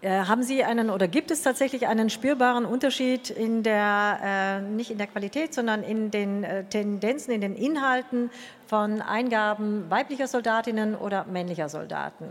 Äh, 0.00 0.24
haben 0.24 0.42
Sie 0.42 0.64
einen 0.64 0.90
oder 0.90 1.06
gibt 1.06 1.30
es 1.30 1.42
tatsächlich 1.42 1.86
einen 1.86 2.10
spürbaren 2.10 2.64
Unterschied 2.64 3.30
in 3.30 3.62
der, 3.62 4.18
äh, 4.20 4.60
nicht 4.62 4.90
in 4.90 4.98
der 4.98 5.06
Qualität, 5.06 5.54
sondern 5.54 5.84
in 5.84 6.10
den 6.10 6.42
äh, 6.42 6.64
Tendenzen, 6.64 7.32
in 7.32 7.40
den 7.40 7.54
Inhalten 7.54 8.30
von 8.66 9.00
Eingaben 9.00 9.88
weiblicher 9.90 10.26
Soldatinnen 10.26 10.96
oder 10.96 11.24
männlicher 11.26 11.68
Soldaten? 11.68 12.26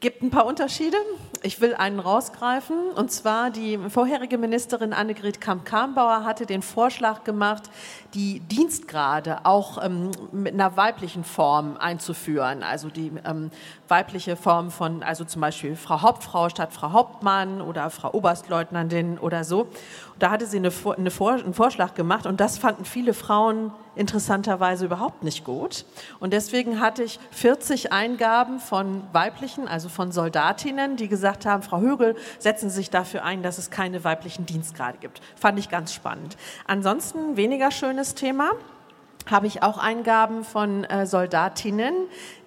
Gibt 0.00 0.22
ein 0.22 0.30
paar 0.30 0.46
Unterschiede. 0.46 0.96
Ich 1.42 1.60
will 1.60 1.74
einen 1.74 2.00
rausgreifen. 2.00 2.90
Und 2.94 3.12
zwar 3.12 3.50
die 3.50 3.78
vorherige 3.88 4.36
Ministerin 4.36 4.92
Annegret 4.92 5.40
Kamp-Karrenbauer 5.40 6.24
hatte 6.24 6.44
den 6.44 6.62
Vorschlag 6.62 7.22
gemacht, 7.22 7.70
die 8.14 8.40
Dienstgrade 8.40 9.44
auch 9.44 9.82
ähm, 9.82 10.10
mit 10.32 10.54
einer 10.54 10.76
weiblichen 10.76 11.22
Form 11.22 11.76
einzuführen. 11.76 12.62
Also 12.64 12.88
die 12.88 13.12
ähm, 13.24 13.50
weibliche 13.86 14.36
Form 14.36 14.70
von, 14.70 15.02
also 15.02 15.24
zum 15.24 15.40
Beispiel 15.40 15.76
Frau 15.76 16.02
Hauptfrau 16.02 16.48
statt 16.48 16.72
Frau 16.72 16.92
Hauptmann 16.92 17.60
oder 17.60 17.88
Frau 17.90 18.12
Oberstleutnantin 18.12 19.18
oder 19.18 19.44
so. 19.44 19.68
Da 20.18 20.30
hatte 20.30 20.46
sie 20.46 20.56
eine, 20.56 20.72
eine 20.96 21.10
Vor 21.10 21.34
einen 21.34 21.54
Vorschlag 21.54 21.94
gemacht 21.94 22.26
und 22.26 22.40
das 22.40 22.58
fanden 22.58 22.84
viele 22.84 23.14
Frauen 23.14 23.70
interessanterweise 23.96 24.84
überhaupt 24.84 25.24
nicht 25.24 25.44
gut. 25.44 25.84
Und 26.20 26.32
deswegen 26.32 26.80
hatte 26.80 27.02
ich 27.02 27.18
40 27.32 27.92
Eingaben 27.92 28.60
von 28.60 29.02
weiblichen, 29.12 29.66
also 29.66 29.88
von 29.88 30.12
Soldatinnen, 30.12 30.96
die 30.96 31.08
gesagt 31.08 31.46
haben, 31.46 31.62
Frau 31.62 31.80
Högel, 31.80 32.14
setzen 32.38 32.70
Sie 32.70 32.76
sich 32.76 32.90
dafür 32.90 33.24
ein, 33.24 33.42
dass 33.42 33.58
es 33.58 33.70
keine 33.70 34.04
weiblichen 34.04 34.46
Dienstgrade 34.46 34.98
gibt. 34.98 35.20
Fand 35.34 35.58
ich 35.58 35.68
ganz 35.68 35.92
spannend. 35.92 36.36
Ansonsten 36.66 37.36
weniger 37.36 37.70
schönes 37.70 38.14
Thema 38.14 38.52
habe 39.30 39.46
ich 39.46 39.62
auch 39.62 39.78
Eingaben 39.78 40.44
von 40.44 40.84
äh, 40.84 41.06
Soldatinnen, 41.06 41.94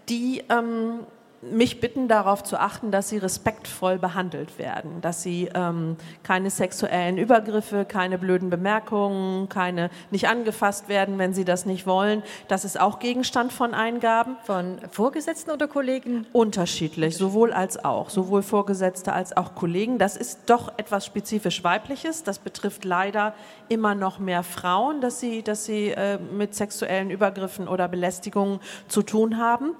die 0.07 0.43
ähm, 0.49 1.01
mich 1.41 1.79
bitten, 1.79 2.07
darauf 2.07 2.43
zu 2.43 2.57
achten, 2.59 2.91
dass 2.91 3.09
sie 3.09 3.17
respektvoll 3.17 3.97
behandelt 3.97 4.57
werden, 4.59 5.01
dass 5.01 5.23
sie 5.23 5.49
ähm, 5.53 5.95
keine 6.23 6.49
sexuellen 6.49 7.17
Übergriffe, 7.17 7.85
keine 7.85 8.17
blöden 8.17 8.49
Bemerkungen, 8.49 9.47
keine 9.47 9.89
nicht 10.11 10.27
angefasst 10.27 10.89
werden, 10.89 11.17
wenn 11.17 11.33
sie 11.33 11.45
das 11.45 11.65
nicht 11.65 11.87
wollen. 11.87 12.23
Das 12.47 12.65
ist 12.65 12.79
auch 12.79 12.99
Gegenstand 12.99 13.53
von 13.53 13.73
Eingaben. 13.73 14.35
Von 14.43 14.79
Vorgesetzten 14.91 15.51
oder 15.51 15.67
Kollegen? 15.67 16.25
Unterschiedlich, 16.33 17.15
sowohl 17.15 17.53
als 17.53 17.83
auch, 17.83 18.09
sowohl 18.09 18.41
Vorgesetzte 18.41 19.13
als 19.13 19.35
auch 19.35 19.55
Kollegen. 19.55 19.97
Das 19.97 20.17
ist 20.17 20.41
doch 20.47 20.73
etwas 20.77 21.05
spezifisch 21.05 21.63
Weibliches. 21.63 22.23
Das 22.23 22.39
betrifft 22.39 22.83
leider 22.83 23.33
immer 23.69 23.95
noch 23.95 24.19
mehr 24.19 24.43
Frauen, 24.43 25.01
dass 25.01 25.19
sie, 25.19 25.43
dass 25.43 25.65
sie 25.65 25.89
äh, 25.89 26.17
mit 26.17 26.53
sexuellen 26.53 27.11
Übergriffen 27.11 27.67
oder 27.67 27.87
Belästigungen 27.87 28.59
zu 28.87 29.03
tun 29.03 29.37
haben. 29.37 29.75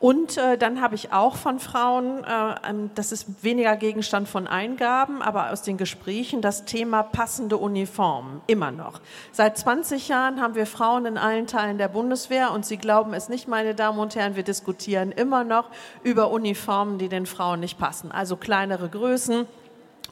Und 0.00 0.38
äh, 0.38 0.56
dann 0.56 0.80
habe 0.80 0.94
ich 0.94 1.12
auch 1.12 1.36
von 1.36 1.58
Frauen, 1.58 2.24
äh, 2.24 2.54
ähm, 2.70 2.90
das 2.94 3.12
ist 3.12 3.44
weniger 3.44 3.76
Gegenstand 3.76 4.28
von 4.28 4.46
Eingaben, 4.46 5.20
aber 5.20 5.52
aus 5.52 5.60
den 5.60 5.76
Gesprächen, 5.76 6.40
das 6.40 6.64
Thema 6.64 7.02
passende 7.02 7.58
Uniformen, 7.58 8.40
immer 8.46 8.70
noch. 8.70 9.02
Seit 9.30 9.58
20 9.58 10.08
Jahren 10.08 10.40
haben 10.40 10.54
wir 10.54 10.64
Frauen 10.64 11.04
in 11.04 11.18
allen 11.18 11.46
Teilen 11.46 11.76
der 11.76 11.88
Bundeswehr 11.88 12.50
und 12.52 12.64
Sie 12.64 12.78
glauben 12.78 13.12
es 13.12 13.28
nicht, 13.28 13.46
meine 13.46 13.74
Damen 13.74 13.98
und 13.98 14.16
Herren, 14.16 14.36
wir 14.36 14.42
diskutieren 14.42 15.12
immer 15.12 15.44
noch 15.44 15.66
über 16.02 16.30
Uniformen, 16.30 16.96
die 16.96 17.10
den 17.10 17.26
Frauen 17.26 17.60
nicht 17.60 17.78
passen. 17.78 18.10
Also 18.10 18.36
kleinere 18.36 18.88
Größen, 18.88 19.46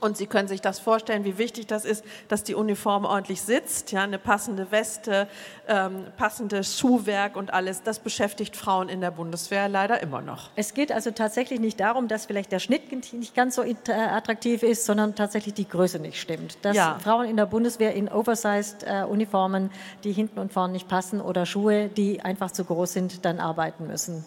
und 0.01 0.17
Sie 0.17 0.27
können 0.27 0.49
sich 0.49 0.61
das 0.61 0.79
vorstellen, 0.79 1.25
wie 1.25 1.39
wichtig 1.39 1.67
das 1.67 1.85
ist, 1.85 2.05
dass 2.29 2.45
die 2.45 2.55
Uniform 2.55 3.05
ordentlich 3.05 3.43
sitzt, 3.43 3.93
ja, 3.93 4.03
eine 4.03 4.19
passende 4.19 4.71
Weste, 4.71 5.29
ähm, 5.67 6.07
passendes 6.17 6.79
Schuhwerk 6.79 7.37
und 7.37 7.53
alles. 7.53 7.83
Das 7.83 7.99
beschäftigt 7.99 8.57
Frauen 8.57 8.89
in 8.89 9.01
der 9.01 9.11
Bundeswehr 9.11 9.69
leider 9.69 10.03
immer 10.03 10.21
noch. 10.21 10.51
Es 10.57 10.75
geht 10.75 10.93
also 10.93 11.11
tatsächlich 11.11 11.61
nicht 11.61 11.81
darum, 11.81 12.09
dass 12.09 12.27
vielleicht 12.27 12.53
der 12.53 12.59
Schnitt 12.59 12.93
nicht 13.13 13.35
ganz 13.35 13.57
so 13.57 13.63
attraktiv 13.63 14.63
ist, 14.63 14.85
sondern 14.85 15.15
tatsächlich 15.15 15.55
die 15.55 15.69
Größe 15.69 15.99
nicht 15.99 16.21
stimmt. 16.21 16.59
Dass 16.63 16.77
ja. 16.77 16.99
Frauen 17.03 17.27
in 17.27 17.37
der 17.37 17.47
Bundeswehr 17.47 17.95
in 17.95 18.09
oversized 18.09 18.85
äh, 18.85 19.05
Uniformen, 19.05 19.71
die 20.05 20.13
hinten 20.13 20.39
und 20.39 20.53
vorne 20.53 20.73
nicht 20.73 20.89
passen, 20.89 21.21
oder 21.21 21.47
Schuhe, 21.47 21.89
die 21.89 22.21
einfach 22.21 22.51
zu 22.51 22.65
groß 22.65 22.93
sind, 22.93 23.25
dann 23.25 23.41
arbeiten 23.41 23.87
müssen. 23.87 24.25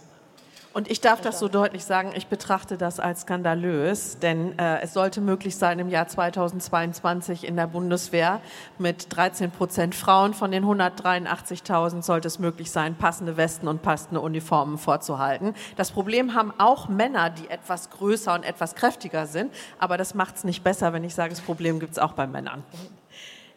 Und 0.74 0.90
ich 0.90 1.02
darf 1.02 1.20
das 1.20 1.40
so 1.40 1.50
deutlich 1.50 1.84
sagen, 1.84 2.14
ich 2.16 2.28
betrachte 2.28 2.78
das 2.78 3.02
als 3.02 3.22
skandalös, 3.22 4.20
denn 4.20 4.58
äh, 4.58 4.80
es 4.80 4.94
sollte 4.94 5.20
möglich 5.20 5.58
sein, 5.58 5.80
im 5.80 5.90
Jahr 5.90 6.08
2022 6.08 7.46
in 7.46 7.58
der 7.58 7.68
Bundeswehr 7.68 8.40
mit 8.78 9.14
13 9.14 9.52
Prozent 9.52 9.96
Frauen 9.96 10.34
von 10.34 10.52
den 10.52 10.64
183.000 10.64 12.04
sollte 12.04 12.30
es 12.30 12.40
möglich 12.40 12.72
sein, 12.72 12.96
passende 12.96 13.36
Westen 13.36 13.68
und 13.68 13.82
passende 13.82 14.22
Uniformen 14.22 14.78
vorzuhalten. 14.78 15.56
Das 15.76 15.92
Problem 15.92 16.36
haben 16.36 16.54
auch 16.58 16.88
Männer, 16.88 17.30
die 17.30 17.50
etwas 17.50 17.90
größer 17.90 18.34
und 18.34 18.44
etwas 18.44 18.76
kräftiger 18.76 19.26
sind, 19.26 19.54
aber 19.78 19.98
das 19.98 20.14
macht 20.16 20.38
es 20.38 20.46
nicht 20.46 20.64
besser, 20.64 20.94
wenn 20.94 21.04
ich 21.04 21.16
sage, 21.16 21.32
das 21.32 21.42
Problem 21.42 21.82
gibt 21.82 21.92
es 21.92 22.00
auch 22.00 22.14
bei 22.14 22.28
Männern. 22.28 22.64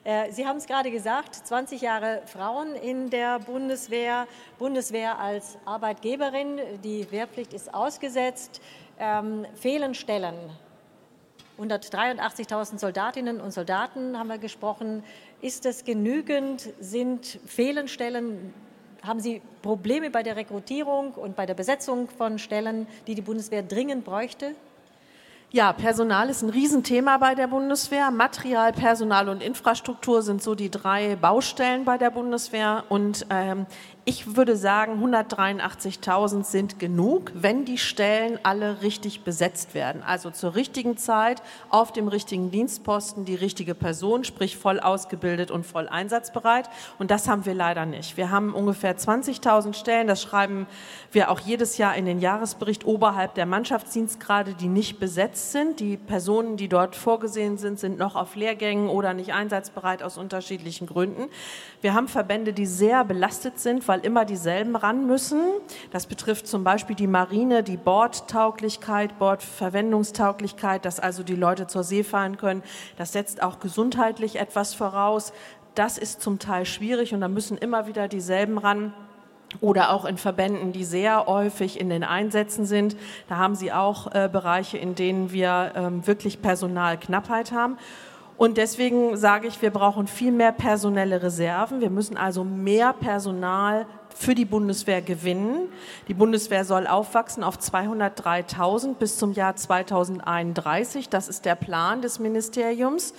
Äh, 0.05 0.31
Sie 0.33 0.47
haben 0.47 0.59
es 0.59 0.67
gerade 0.67 0.91
gesagt, 0.91 1.35
20 1.35 1.81
Jahre 1.81 2.21
Frauen 2.27 2.75
in 2.75 3.09
der 3.09 3.39
Bundeswehr, 3.39 4.27
Bundeswehr 4.59 5.19
als 5.19 5.57
Arbeitgeberin, 5.65 6.61
die 6.83 7.11
Wehrpflicht 7.11 7.55
ist 7.55 7.73
ausgesetzt, 7.73 8.61
ähm, 8.99 9.47
fehlen 9.55 9.95
Stellen. 9.95 10.35
183.000 11.59 12.79
Soldatinnen 12.79 13.41
und 13.41 13.53
Soldaten 13.53 14.19
haben 14.19 14.29
wir 14.29 14.39
gesprochen. 14.39 15.05
Ist 15.41 15.65
das 15.65 15.85
genügend? 15.85 16.69
Sind 16.81 17.39
fehlen 17.47 17.89
Stellen? 17.89 18.53
Haben 19.03 19.21
Sie 19.21 19.41
Probleme 19.63 20.11
bei 20.11 20.23
der 20.23 20.37
Rekrutierung 20.37 21.13
und 21.13 21.37
bei 21.37 21.47
der 21.47 21.55
Besetzung 21.55 22.09
von 22.09 22.39
Stellen, 22.39 22.87
die 23.07 23.15
die 23.15 23.23
Bundeswehr 23.23 23.63
dringend 23.63 24.05
bräuchte? 24.05 24.55
Ja, 25.55 25.73
Personal 25.73 26.31
ist 26.31 26.43
ein 26.43 26.51
Riesenthema 26.51 27.17
bei 27.19 27.37
der 27.37 27.47
Bundeswehr. 27.47 28.11
Material, 28.11 28.73
Personal 28.73 29.29
und 29.29 29.41
Infrastruktur 29.41 30.21
sind 30.21 30.43
so 30.43 30.57
die 30.57 30.69
drei 30.69 31.15
Baustellen 31.15 31.85
bei 31.85 31.97
der 31.97 32.11
Bundeswehr. 32.11 32.83
Und 32.89 33.25
ähm, 33.31 33.67
ich 34.07 34.37
würde 34.37 34.55
sagen, 34.55 35.03
183.000 35.03 36.45
sind 36.45 36.79
genug, 36.79 37.33
wenn 37.35 37.65
die 37.65 37.79
Stellen 37.79 38.39
alle 38.43 38.83
richtig 38.83 39.23
besetzt 39.23 39.73
werden. 39.73 40.03
Also 40.03 40.31
zur 40.31 40.55
richtigen 40.55 40.99
Zeit, 40.99 41.43
auf 41.71 41.91
dem 41.91 42.09
richtigen 42.09 42.51
Dienstposten, 42.51 43.25
die 43.25 43.35
richtige 43.35 43.75
Person, 43.75 44.25
sprich 44.25 44.59
voll 44.59 44.79
ausgebildet 44.79 45.51
und 45.51 45.65
voll 45.65 45.89
einsatzbereit. 45.89 46.69
Und 46.99 47.11
das 47.11 47.29
haben 47.29 47.47
wir 47.47 47.55
leider 47.55 47.87
nicht. 47.87 48.19
Wir 48.19 48.31
haben 48.31 48.53
ungefähr 48.53 48.95
20.000 48.95 49.73
Stellen, 49.73 50.07
das 50.07 50.21
schreiben 50.21 50.67
wir 51.11 51.31
auch 51.31 51.41
jedes 51.41 51.79
Jahr 51.79 51.97
in 51.97 52.05
den 52.05 52.21
Jahresbericht 52.21 52.85
oberhalb 52.85 53.35
der 53.35 53.47
Mannschaftsdienstgrade, 53.47 54.53
die 54.53 54.69
nicht 54.69 55.01
besetzt 55.01 55.53
sind. 55.53 55.81
Die 55.81 55.97
Personen, 55.97 56.59
die 56.59 56.69
dort 56.69 56.95
vorgesehen 56.95 57.57
sind, 57.57 57.79
sind 57.79 57.97
noch 57.97 58.17
auf 58.17 58.37
Lehrgängen 58.37 58.91
oder 58.91 59.15
nicht 59.15 59.33
einsatzbereit 59.33 60.03
aus 60.03 60.19
unterschiedlichen 60.19 60.87
Gründen. 60.87 61.31
Wir 61.81 61.95
haben 61.95 62.09
Verbände, 62.09 62.53
die 62.53 62.67
sehr 62.67 63.03
belastet 63.05 63.59
sind, 63.59 63.87
weil 63.89 63.94
immer 64.01 64.25
dieselben 64.25 64.77
ran 64.77 65.07
müssen. 65.07 65.41
Das 65.91 66.07
betrifft 66.07 66.47
zum 66.47 66.65
Beispiel 66.65 66.97
die 66.97 67.07
Marine, 67.07 67.63
die 67.63 67.77
Bordtauglichkeit, 67.77 69.19
Bordverwendungstauglichkeit, 69.19 70.85
dass 70.85 71.01
also 71.01 71.23
die 71.23 71.37
Leute 71.37 71.67
zur 71.67 71.85
See 71.85 72.05
fahren 72.05 72.37
können. 72.37 72.63
Das 72.97 73.13
setzt 73.13 73.43
auch 73.43 73.61
gesundheitlich 73.61 74.37
etwas 74.37 74.75
voraus. 74.75 75.33
Das 75.75 75.99
ist 75.99 76.23
zum 76.23 76.39
Teil 76.39 76.67
schwierig 76.67 77.15
und 77.15 77.21
da 77.21 77.29
müssen 77.29 77.59
immer 77.59 77.87
wieder 77.87 78.09
dieselben 78.09 78.59
ran 78.59 78.93
oder 79.61 79.91
auch 79.91 80.05
in 80.05 80.17
Verbänden, 80.17 80.73
die 80.73 80.85
sehr 80.85 81.27
häufig 81.27 81.81
in 81.81 81.89
den 81.89 82.05
Einsätzen 82.05 82.67
sind. 82.67 82.97
Da 83.29 83.37
haben 83.37 83.55
sie 83.55 83.73
auch 83.73 84.13
äh, 84.13 84.29
Bereiche, 84.31 84.79
in 84.79 84.95
denen 84.95 85.33
wir 85.33 85.73
ähm, 85.75 86.07
wirklich 86.07 86.43
Personalknappheit 86.43 87.53
haben. 87.53 87.79
Und 88.37 88.57
deswegen 88.57 89.17
sage 89.17 89.47
ich, 89.47 89.63
wir 89.63 89.71
brauchen 89.71 90.09
viel 90.09 90.33
mehr 90.33 90.51
personelle 90.51 91.23
Reserven. 91.23 91.81
Wir 91.81 91.91
müssen 91.91 92.17
also 92.17 92.43
mehr 92.43 92.93
Personal 92.93 93.87
für 94.15 94.35
die 94.35 94.45
Bundeswehr 94.45 95.03
gewinnen. 95.03 95.69
Die 96.09 96.15
Bundeswehr 96.15 96.65
soll 96.65 96.87
aufwachsen 96.87 97.45
auf 97.45 97.59
203.000 97.59 98.95
bis 98.95 99.19
zum 99.19 99.33
Jahr 99.33 99.55
2031. 99.55 101.09
Das 101.09 101.29
ist 101.29 101.45
der 101.45 101.55
Plan 101.55 102.03
des 102.03 102.19
Ministeriums. 102.19 103.15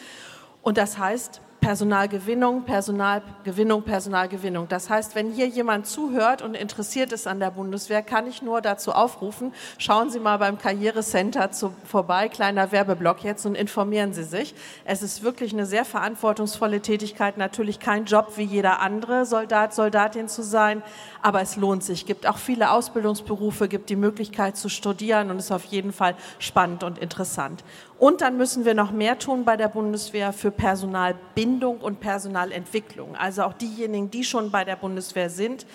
Und 0.62 0.78
das 0.78 0.98
heißt, 0.98 1.42
Personalgewinnung, 1.66 2.62
Personalgewinnung, 2.64 3.82
Personalgewinnung. 3.82 4.68
Das 4.68 4.88
heißt, 4.88 5.16
wenn 5.16 5.32
hier 5.32 5.48
jemand 5.48 5.88
zuhört 5.88 6.44
und 6.44 6.54
interessiert 6.54 7.12
ist 7.12 7.26
an 7.26 7.40
der 7.40 7.50
Bundeswehr, 7.50 8.04
kann 8.04 8.28
ich 8.28 8.44
nur 8.44 8.62
dazu 8.62 8.92
aufrufen, 8.92 9.52
schauen 9.80 10.12
Sie 10.12 10.20
mal 10.20 10.38
beim 10.38 10.60
Karrierecenter 10.60 11.50
zu, 11.50 11.74
vorbei, 11.84 12.30
kleiner 12.30 12.72
Werbeblock 12.72 13.24
jetzt 13.24 13.48
und 13.48 13.56
informieren 13.56 14.14
Sie 14.14 14.26
sich. 14.26 14.54
Es 14.86 15.02
ist 15.02 15.24
wirklich 15.24 15.54
eine 15.54 15.66
sehr 15.66 15.86
verantwortungsvolle 15.86 16.82
Tätigkeit, 16.82 17.38
natürlich 17.38 17.80
kein 17.80 18.06
Job 18.06 18.34
wie 18.36 18.44
jeder 18.44 18.80
andere 18.80 19.26
Soldat, 19.26 19.74
Soldatin 19.74 20.28
zu 20.28 20.44
sein, 20.44 20.84
aber 21.24 21.42
es 21.42 21.56
lohnt 21.56 21.84
sich. 21.84 22.06
Gibt 22.06 22.28
auch 22.28 22.38
viele 22.38 22.70
Ausbildungsberufe, 22.70 23.68
gibt 23.68 23.90
die 23.90 23.96
Möglichkeit 23.96 24.56
zu 24.56 24.70
studieren 24.70 25.32
und 25.32 25.40
ist 25.40 25.52
auf 25.52 25.66
jeden 25.66 25.94
Fall 25.94 26.14
spannend 26.38 26.84
und 26.84 27.00
interessant. 27.00 27.64
Und 27.98 28.22
dann 28.22 28.38
müssen 28.38 28.66
wir 28.66 28.76
noch 28.76 28.92
mehr 28.92 29.18
tun 29.18 29.46
bei 29.46 29.58
der 29.58 29.70
Bundeswehr 29.70 30.32
für 30.34 30.52
Personalbindung 30.52 31.55
und 31.64 32.00
Personalentwicklung. 32.00 33.16
Also 33.16 33.44
auch 33.44 33.54
diejenigen, 33.54 34.12
die 34.12 34.24
schon 34.24 34.52
bei 34.52 34.64
der 34.64 34.76
Bundeswehr 34.76 35.30
sind, 35.30 35.66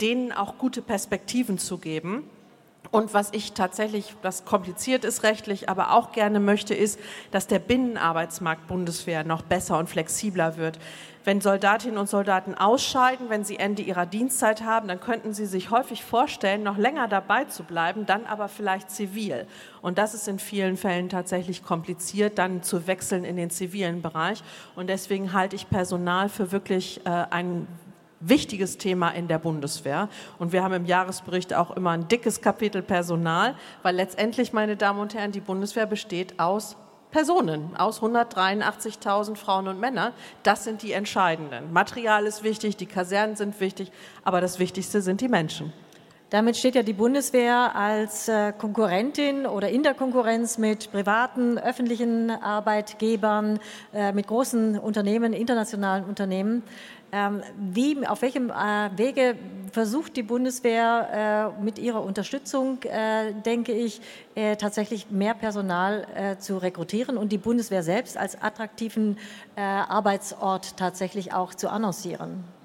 denen 0.00 0.32
auch 0.32 0.58
gute 0.58 0.82
Perspektiven 0.82 1.58
zu 1.58 1.78
geben. 1.78 2.24
Und 2.96 3.12
was 3.12 3.28
ich 3.32 3.52
tatsächlich, 3.52 4.14
was 4.22 4.46
kompliziert 4.46 5.04
ist 5.04 5.22
rechtlich, 5.22 5.68
aber 5.68 5.92
auch 5.92 6.12
gerne 6.12 6.40
möchte, 6.40 6.74
ist, 6.74 6.98
dass 7.30 7.46
der 7.46 7.58
Binnenarbeitsmarkt 7.58 8.68
Bundeswehr 8.68 9.22
noch 9.22 9.42
besser 9.42 9.78
und 9.78 9.90
flexibler 9.90 10.56
wird. 10.56 10.78
Wenn 11.22 11.42
Soldatinnen 11.42 11.98
und 11.98 12.08
Soldaten 12.08 12.54
ausscheiden, 12.54 13.28
wenn 13.28 13.44
sie 13.44 13.58
Ende 13.58 13.82
ihrer 13.82 14.06
Dienstzeit 14.06 14.62
haben, 14.62 14.88
dann 14.88 14.98
könnten 14.98 15.34
sie 15.34 15.44
sich 15.44 15.70
häufig 15.70 16.04
vorstellen, 16.04 16.62
noch 16.62 16.78
länger 16.78 17.06
dabei 17.06 17.44
zu 17.44 17.64
bleiben, 17.64 18.06
dann 18.06 18.24
aber 18.24 18.48
vielleicht 18.48 18.90
zivil. 18.90 19.46
Und 19.82 19.98
das 19.98 20.14
ist 20.14 20.26
in 20.26 20.38
vielen 20.38 20.78
Fällen 20.78 21.10
tatsächlich 21.10 21.62
kompliziert, 21.62 22.38
dann 22.38 22.62
zu 22.62 22.86
wechseln 22.86 23.24
in 23.24 23.36
den 23.36 23.50
zivilen 23.50 24.00
Bereich. 24.00 24.42
Und 24.74 24.88
deswegen 24.88 25.34
halte 25.34 25.54
ich 25.54 25.68
Personal 25.68 26.30
für 26.30 26.50
wirklich 26.50 27.04
äh, 27.04 27.10
ein 27.10 27.68
wichtiges 28.20 28.78
Thema 28.78 29.10
in 29.10 29.28
der 29.28 29.38
Bundeswehr. 29.38 30.08
Und 30.38 30.52
wir 30.52 30.62
haben 30.62 30.74
im 30.74 30.86
Jahresbericht 30.86 31.54
auch 31.54 31.70
immer 31.72 31.90
ein 31.90 32.08
dickes 32.08 32.40
Kapitel 32.40 32.82
Personal, 32.82 33.54
weil 33.82 33.96
letztendlich, 33.96 34.52
meine 34.52 34.76
Damen 34.76 35.00
und 35.00 35.14
Herren, 35.14 35.32
die 35.32 35.40
Bundeswehr 35.40 35.86
besteht 35.86 36.38
aus 36.38 36.76
Personen, 37.10 37.74
aus 37.76 38.02
183.000 38.02 39.36
Frauen 39.36 39.68
und 39.68 39.80
Männern. 39.80 40.12
Das 40.42 40.64
sind 40.64 40.82
die 40.82 40.92
entscheidenden. 40.92 41.72
Material 41.72 42.26
ist 42.26 42.42
wichtig, 42.42 42.76
die 42.76 42.86
Kasernen 42.86 43.36
sind 43.36 43.58
wichtig, 43.60 43.90
aber 44.24 44.40
das 44.40 44.58
Wichtigste 44.58 45.00
sind 45.00 45.20
die 45.20 45.28
Menschen. 45.28 45.72
Damit 46.30 46.56
steht 46.56 46.74
ja 46.74 46.82
die 46.82 46.92
Bundeswehr 46.92 47.76
als 47.76 48.26
äh, 48.26 48.52
Konkurrentin 48.52 49.46
oder 49.46 49.68
in 49.68 49.84
der 49.84 49.94
Konkurrenz 49.94 50.58
mit 50.58 50.90
privaten, 50.90 51.56
öffentlichen 51.56 52.30
Arbeitgebern, 52.30 53.60
äh, 53.94 54.10
mit 54.10 54.26
großen 54.26 54.76
Unternehmen, 54.76 55.32
internationalen 55.32 56.04
Unternehmen. 56.04 56.64
Ähm, 57.12 57.42
wie, 57.56 58.04
auf 58.04 58.22
welchem 58.22 58.50
äh, 58.50 58.90
Wege 58.96 59.36
versucht 59.70 60.16
die 60.16 60.24
Bundeswehr 60.24 61.54
mit 61.62 61.78
ihrer 61.78 62.02
Unterstützung, 62.02 62.78
denke 63.44 63.72
ich, 63.72 64.00
tatsächlich 64.58 65.10
mehr 65.10 65.34
Personal 65.34 66.38
zu 66.38 66.56
rekrutieren 66.56 67.18
und 67.18 67.30
die 67.30 67.36
Bundeswehr 67.36 67.82
selbst 67.82 68.16
als 68.16 68.40
attraktiven 68.40 69.18
Arbeitsort 69.56 70.78
tatsächlich 70.78 71.34
auch 71.34 71.52
zu 71.52 71.68
annoncieren? 71.68 72.55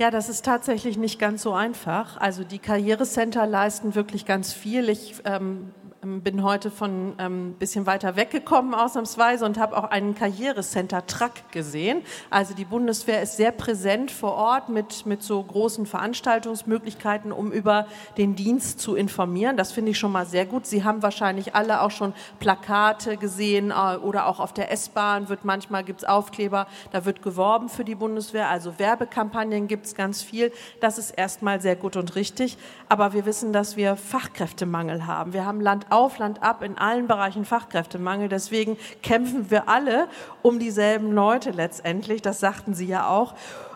Ja, 0.00 0.12
das 0.12 0.28
ist 0.28 0.44
tatsächlich 0.44 0.96
nicht 0.96 1.18
ganz 1.18 1.42
so 1.42 1.52
einfach. 1.52 2.18
Also 2.18 2.44
die 2.44 2.60
Karrierecenter 2.60 3.46
leisten 3.46 3.96
wirklich 3.96 4.26
ganz 4.26 4.52
viel. 4.52 4.88
Ich 4.88 5.16
ähm, 5.24 5.72
bin 6.00 6.44
heute 6.44 6.70
von 6.70 7.14
ein 7.18 7.26
ähm, 7.26 7.54
bisschen 7.58 7.84
weiter 7.86 8.14
weggekommen 8.14 8.72
ausnahmsweise 8.72 9.44
und 9.44 9.58
habe 9.58 9.76
auch 9.76 9.84
einen 9.84 10.14
Karrierecenter 10.14 11.06
Track 11.06 11.50
gesehen. 11.50 12.02
Also 12.30 12.54
die 12.54 12.64
Bundeswehr 12.64 13.20
ist 13.20 13.36
sehr 13.36 13.50
präsent 13.50 14.12
vor 14.12 14.34
Ort 14.34 14.68
mit, 14.68 15.06
mit 15.06 15.24
so 15.24 15.42
großen 15.42 15.86
Veranstaltungsmöglichkeiten, 15.86 17.32
um 17.32 17.50
über 17.50 17.86
den 18.16 18.36
Dienst 18.36 18.78
zu 18.78 18.94
informieren. 18.94 19.56
Das 19.56 19.72
finde 19.72 19.90
ich 19.90 19.98
schon 19.98 20.12
mal 20.12 20.24
sehr 20.24 20.46
gut. 20.46 20.66
Sie 20.66 20.84
haben 20.84 21.02
wahrscheinlich 21.02 21.56
alle 21.56 21.82
auch 21.82 21.90
schon 21.90 22.12
Plakate 22.38 23.16
gesehen 23.16 23.72
äh, 23.72 23.96
oder 23.96 24.26
auch 24.26 24.38
auf 24.38 24.52
der 24.52 24.70
S-Bahn 24.70 25.28
wird 25.28 25.44
manchmal 25.44 25.82
gibt's 25.82 26.04
Aufkleber, 26.04 26.68
da 26.92 27.04
wird 27.04 27.22
geworben 27.22 27.68
für 27.68 27.84
die 27.84 27.96
Bundeswehr. 27.96 28.48
Also 28.48 28.78
Werbekampagnen 28.78 29.66
gibt 29.66 29.86
es 29.86 29.96
ganz 29.96 30.22
viel. 30.22 30.52
Das 30.80 30.96
ist 30.96 31.10
erstmal 31.10 31.60
sehr 31.60 31.74
gut 31.74 31.96
und 31.96 32.14
richtig. 32.14 32.56
Aber 32.88 33.12
wir 33.14 33.26
wissen, 33.26 33.52
dass 33.52 33.76
wir 33.76 33.96
Fachkräftemangel 33.96 35.06
haben. 35.06 35.32
Wir 35.32 35.44
haben 35.44 35.60
Land 35.60 35.87
auf, 35.90 36.18
Land 36.18 36.42
ab 36.42 36.62
in 36.62 36.78
allen 36.78 37.06
Bereichen 37.06 37.44
Fachkräftemangel. 37.44 38.28
Deswegen 38.28 38.76
kämpfen 39.02 39.50
wir 39.50 39.68
alle 39.68 40.08
um 40.42 40.58
dieselben 40.58 41.12
Leute 41.12 41.50
letztendlich. 41.50 42.22
Das 42.22 42.40
sagten 42.40 42.74
Sie 42.74 42.86
ja 42.86 43.08
auch 43.08 43.34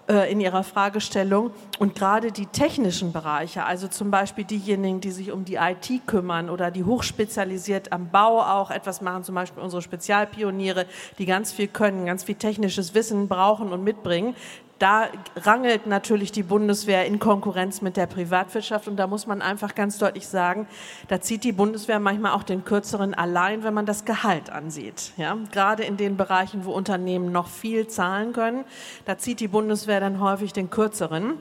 äh, 0.09 0.33
in 0.33 0.40
Ihrer 0.40 0.64
Fragestellung. 0.64 1.52
Und 1.78 1.95
gerade 1.95 2.33
die 2.33 2.47
technischen 2.47 3.13
Bereiche, 3.13 3.65
also 3.65 3.86
zum 3.86 4.10
Beispiel 4.10 4.45
diejenigen, 4.45 5.00
die 5.00 5.13
sich 5.13 5.30
um 5.30 5.45
die 5.45 5.54
IT 5.54 6.06
kümmern 6.06 6.50
oder 6.50 6.73
die 6.73 6.82
hochspezialisiert 6.82 7.93
am 7.93 8.10
Bau 8.10 8.41
auch 8.41 8.71
etwas 8.73 9.00
machen, 9.00 9.23
zum 9.23 9.36
Beispiel 9.36 9.63
unsere 9.63 9.80
Spezialpioniere, 9.80 10.86
die 11.19 11.26
ganz 11.26 11.52
viel 11.52 11.69
können, 11.69 12.06
ganz 12.06 12.25
viel 12.25 12.34
technisches 12.34 12.95
Wissen 12.95 13.28
brauchen 13.28 13.73
und 13.73 13.84
mitbringen, 13.84 14.34
da 14.82 15.06
rangelt 15.36 15.86
natürlich 15.86 16.32
die 16.32 16.42
Bundeswehr 16.42 17.06
in 17.06 17.21
Konkurrenz 17.21 17.82
mit 17.82 17.97
der 17.97 18.06
Privatwirtschaft 18.06 18.88
und 18.88 18.97
da 18.97 19.06
muss 19.06 19.28
man 19.28 19.40
einfach 19.40 19.76
ganz 19.76 19.97
deutlich 19.97 20.26
sagen, 20.26 20.66
da 21.06 21.21
zieht 21.21 21.45
die 21.45 21.52
Bundeswehr 21.52 22.00
manchmal 22.00 22.32
auch 22.32 22.42
den 22.42 22.64
kürzeren 22.64 23.14
allein, 23.14 23.62
wenn 23.62 23.75
man 23.75 23.86
das 23.86 24.04
Gehalt 24.04 24.50
ansieht. 24.50 25.12
Ja? 25.16 25.38
Gerade 25.52 25.84
in 25.84 25.97
den 25.99 26.16
Bereichen, 26.16 26.64
wo 26.64 26.73
Unternehmen 26.73 27.30
noch 27.30 27.47
viel 27.47 27.86
zahlen 27.86 28.32
können, 28.32 28.64
da 29.04 29.16
zieht 29.18 29.38
die 29.38 29.47
Bundeswehr 29.47 30.00
dann 30.00 30.18
häufig 30.18 30.52
den 30.52 30.68
kürzeren. 30.68 31.34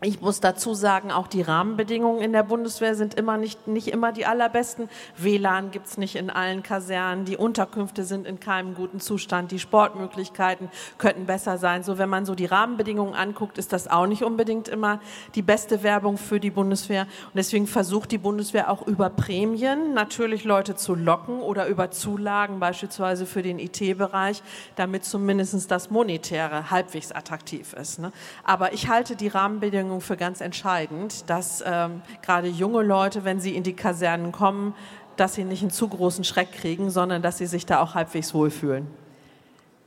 Ich 0.00 0.20
muss 0.20 0.38
dazu 0.38 0.74
sagen, 0.74 1.10
auch 1.10 1.26
die 1.26 1.42
Rahmenbedingungen 1.42 2.22
in 2.22 2.32
der 2.32 2.44
Bundeswehr 2.44 2.94
sind 2.94 3.14
immer 3.14 3.36
nicht, 3.36 3.66
nicht 3.66 3.88
immer 3.88 4.12
die 4.12 4.26
allerbesten. 4.26 4.88
WLAN 5.16 5.72
gibt 5.72 5.88
es 5.88 5.98
nicht 5.98 6.14
in 6.14 6.30
allen 6.30 6.62
Kasernen, 6.62 7.24
die 7.24 7.36
Unterkünfte 7.36 8.04
sind 8.04 8.24
in 8.24 8.38
keinem 8.38 8.76
guten 8.76 9.00
Zustand, 9.00 9.50
die 9.50 9.58
Sportmöglichkeiten 9.58 10.70
könnten 10.98 11.26
besser 11.26 11.58
sein. 11.58 11.82
So, 11.82 11.98
wenn 11.98 12.08
man 12.08 12.26
so 12.26 12.36
die 12.36 12.46
Rahmenbedingungen 12.46 13.14
anguckt, 13.14 13.58
ist 13.58 13.72
das 13.72 13.88
auch 13.88 14.06
nicht 14.06 14.22
unbedingt 14.22 14.68
immer 14.68 15.00
die 15.34 15.42
beste 15.42 15.82
Werbung 15.82 16.16
für 16.16 16.38
die 16.38 16.52
Bundeswehr. 16.52 17.02
Und 17.02 17.34
deswegen 17.34 17.66
versucht 17.66 18.12
die 18.12 18.18
Bundeswehr 18.18 18.70
auch 18.70 18.86
über 18.86 19.10
Prämien 19.10 19.94
natürlich 19.94 20.44
Leute 20.44 20.76
zu 20.76 20.94
locken 20.94 21.40
oder 21.40 21.66
über 21.66 21.90
Zulagen, 21.90 22.60
beispielsweise 22.60 23.26
für 23.26 23.42
den 23.42 23.58
IT-Bereich, 23.58 24.44
damit 24.76 25.04
zumindest 25.04 25.68
das 25.72 25.90
Monetäre 25.90 26.70
halbwegs 26.70 27.10
attraktiv 27.10 27.72
ist. 27.72 27.98
Ne? 27.98 28.12
Aber 28.44 28.72
ich 28.72 28.88
halte 28.88 29.16
die 29.16 29.26
Rahmenbedingungen 29.26 29.87
Anstrengung 29.88 30.00
für 30.00 30.16
ganz 30.16 30.40
entscheidend, 30.40 31.28
dass 31.30 31.64
ähm, 31.66 32.02
gerade 32.22 32.48
junge 32.48 32.82
Leute, 32.82 33.24
wenn 33.24 33.40
sie 33.40 33.56
in 33.56 33.62
die 33.62 33.74
Kasernen 33.74 34.32
kommen, 34.32 34.74
dass 35.16 35.34
sie 35.34 35.44
nicht 35.44 35.62
einen 35.62 35.70
zu 35.70 35.88
großen 35.88 36.24
Schreck 36.24 36.52
kriegen, 36.52 36.90
sondern 36.90 37.22
dass 37.22 37.38
sie 37.38 37.46
sich 37.46 37.64
da 37.64 37.80
auch 37.80 37.94
halbwegs 37.94 38.34
wohlfühlen. 38.34 38.86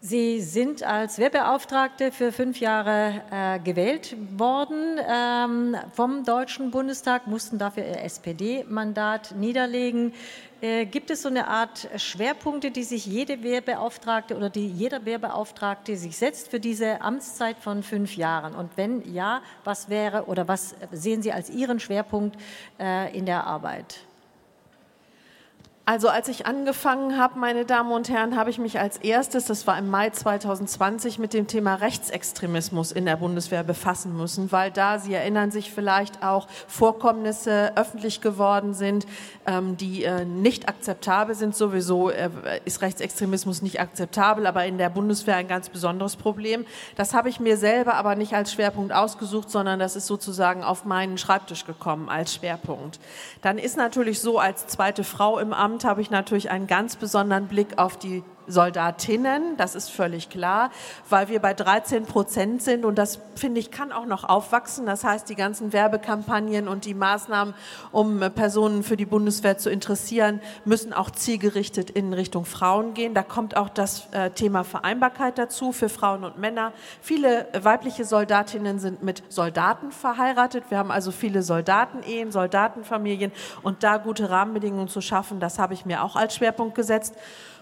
Sie 0.04 0.42
sind 0.42 0.82
als 0.82 1.20
Wehrbeauftragte 1.20 2.12
für 2.12 2.32
fünf 2.32 2.60
Jahre 2.60 3.22
äh, 3.30 3.60
gewählt 3.60 4.18
worden 4.36 4.98
ähm, 5.08 5.76
vom 5.94 6.24
Deutschen 6.24 6.72
Bundestag, 6.72 7.28
mussten 7.28 7.60
dafür 7.60 7.86
ihr 7.86 8.02
SPD-Mandat 8.04 9.36
niederlegen. 9.38 10.14
Äh, 10.62 10.86
gibt 10.86 11.10
es 11.10 11.24
so 11.24 11.30
eine 11.30 11.48
Art 11.48 11.90
Schwerpunkte, 11.98 12.70
die 12.70 12.84
sich 12.84 13.08
jede 13.08 13.42
Wehrbeauftragte 13.42 14.38
oder 14.38 14.52
die 14.52 14.68
jeder 14.68 15.06
Wehrbeauftragte 15.06 15.98
sich 15.98 16.16
setzt 16.18 16.50
für 16.50 16.60
diese 16.60 17.02
Amtszeit 17.02 17.58
von 17.58 17.82
fünf 17.82 18.16
Jahren? 18.16 18.54
Und 18.54 18.78
wenn 18.78 19.12
ja, 19.12 19.42
was 19.64 19.90
wäre 19.90 20.26
oder 20.26 20.48
was 20.48 20.76
sehen 20.92 21.24
Sie 21.24 21.32
als 21.32 21.50
Ihren 21.50 21.80
Schwerpunkt 21.80 22.38
äh, 22.80 23.18
in 23.18 23.26
der 23.26 23.48
Arbeit? 23.48 24.02
Also 25.92 26.08
als 26.08 26.30
ich 26.30 26.46
angefangen 26.46 27.18
habe, 27.18 27.38
meine 27.38 27.66
Damen 27.66 27.92
und 27.92 28.08
Herren, 28.08 28.38
habe 28.38 28.50
ich 28.50 28.60
mich 28.60 28.80
als 28.80 28.96
erstes, 28.96 29.44
das 29.44 29.68
war 29.68 29.78
im 29.78 29.90
Mai 29.90 30.10
2020, 30.10 31.20
mit 31.20 31.34
dem 31.34 31.48
Thema 31.48 31.76
Rechtsextremismus 31.76 32.94
in 32.94 33.04
der 33.04 33.18
Bundeswehr 33.18 33.66
befassen 33.66 34.16
müssen, 34.16 34.54
weil 34.54 34.72
da, 34.72 35.00
Sie 35.00 35.14
erinnern 35.14 35.52
sich 35.52 35.70
vielleicht 35.70 36.24
auch, 36.24 36.48
Vorkommnisse 36.66 37.74
öffentlich 37.76 38.22
geworden 38.22 38.74
sind, 38.74 39.06
ähm, 39.46 39.76
die 39.76 40.06
äh, 40.06 40.24
nicht 40.24 40.70
akzeptabel 40.70 41.36
sind. 41.36 41.58
Sowieso 41.58 42.10
äh, 42.10 42.30
ist 42.64 42.82
Rechtsextremismus 42.82 43.62
nicht 43.62 43.82
akzeptabel, 43.82 44.48
aber 44.48 44.64
in 44.64 44.78
der 44.78 44.90
Bundeswehr 44.90 45.36
ein 45.36 45.50
ganz 45.50 45.68
besonderes 45.68 46.16
Problem. 46.16 46.66
Das 46.96 47.14
habe 47.14 47.28
ich 47.28 47.42
mir 47.42 47.58
selber 47.58 47.96
aber 47.96 48.16
nicht 48.16 48.34
als 48.34 48.54
Schwerpunkt 48.54 48.94
ausgesucht, 48.94 49.50
sondern 49.50 49.78
das 49.78 49.98
ist 49.98 50.08
sozusagen 50.08 50.64
auf 50.64 50.86
meinen 50.86 51.18
Schreibtisch 51.18 51.66
gekommen 51.66 52.08
als 52.08 52.34
Schwerpunkt. 52.34 53.02
Dann 53.42 53.58
ist 53.58 53.76
natürlich 53.76 54.22
so, 54.22 54.40
als 54.40 54.68
zweite 54.68 55.04
Frau 55.04 55.38
im 55.38 55.52
Amt, 55.52 55.81
Habe 55.84 56.02
ich 56.02 56.12
natürlich 56.12 56.50
einen 56.52 56.68
ganz 56.68 56.96
besonderen 56.96 57.48
Blick 57.48 57.78
auf 57.78 57.98
die 57.98 58.24
Soldatinnen, 58.48 59.58
das 59.58 59.76
ist 59.76 59.90
völlig 59.90 60.30
klar, 60.30 60.72
weil 61.10 61.30
wir 61.30 61.40
bei 61.40 61.54
13 61.54 62.06
Prozent 62.06 62.62
sind 62.62 62.86
und 62.86 62.96
das 62.98 63.20
finde 63.36 63.60
ich 63.60 63.72
kann 63.72 63.92
auch 63.92 64.06
noch 64.06 64.24
aufwachsen. 64.24 64.86
Das 64.86 65.04
heißt, 65.04 65.30
die 65.30 65.36
ganzen 65.36 65.74
Werbekampagnen 65.74 66.68
und 66.68 66.86
die 66.86 66.94
Maßnahmen, 66.94 67.54
um 67.92 68.20
Personen 68.34 68.84
für 68.84 68.98
die 68.98 69.06
Bundeswehr 69.06 69.58
zu 69.58 69.70
interessieren, 69.70 70.42
müssen 70.66 70.94
auch 70.94 71.12
zielgerichtet 71.12 71.90
in 71.90 72.14
Richtung 72.14 72.46
Frauen 72.46 72.94
gehen. 72.94 73.14
Da 73.14 73.24
kommt 73.24 73.56
auch 73.56 73.70
das 73.70 74.08
äh, 74.12 74.32
Thema 74.32 74.64
Vereinbarkeit 74.64 75.38
dazu 75.38 75.72
für 75.72 75.90
Frauen 75.90 76.24
und 76.24 76.38
Männer. 76.38 76.74
Viele 77.02 77.48
weibliche 77.54 78.06
Soldatinnen 78.06 78.80
sind 78.80 79.04
mit 79.04 79.24
Soldaten 79.30 79.92
verheiratet. 79.92 80.66
Wir 80.70 80.78
haben 80.78 80.92
also 80.92 81.12
viele 81.12 81.44
Soldatenehen, 81.44 82.32
Soldatenfamilien 82.32 83.32
und 83.62 83.84
da 83.84 83.98
gute 83.98 84.30
Rahmenbedingungen 84.30 84.88
zu 84.88 85.02
schaffen, 85.02 85.40
das 85.40 85.60
habe 85.60 85.74
ich 85.74 85.86
mir 85.86 86.04
auch 86.04 86.16
als 86.16 86.36
Schwerpunkt 86.36 86.76
gesetzt. 86.76 87.16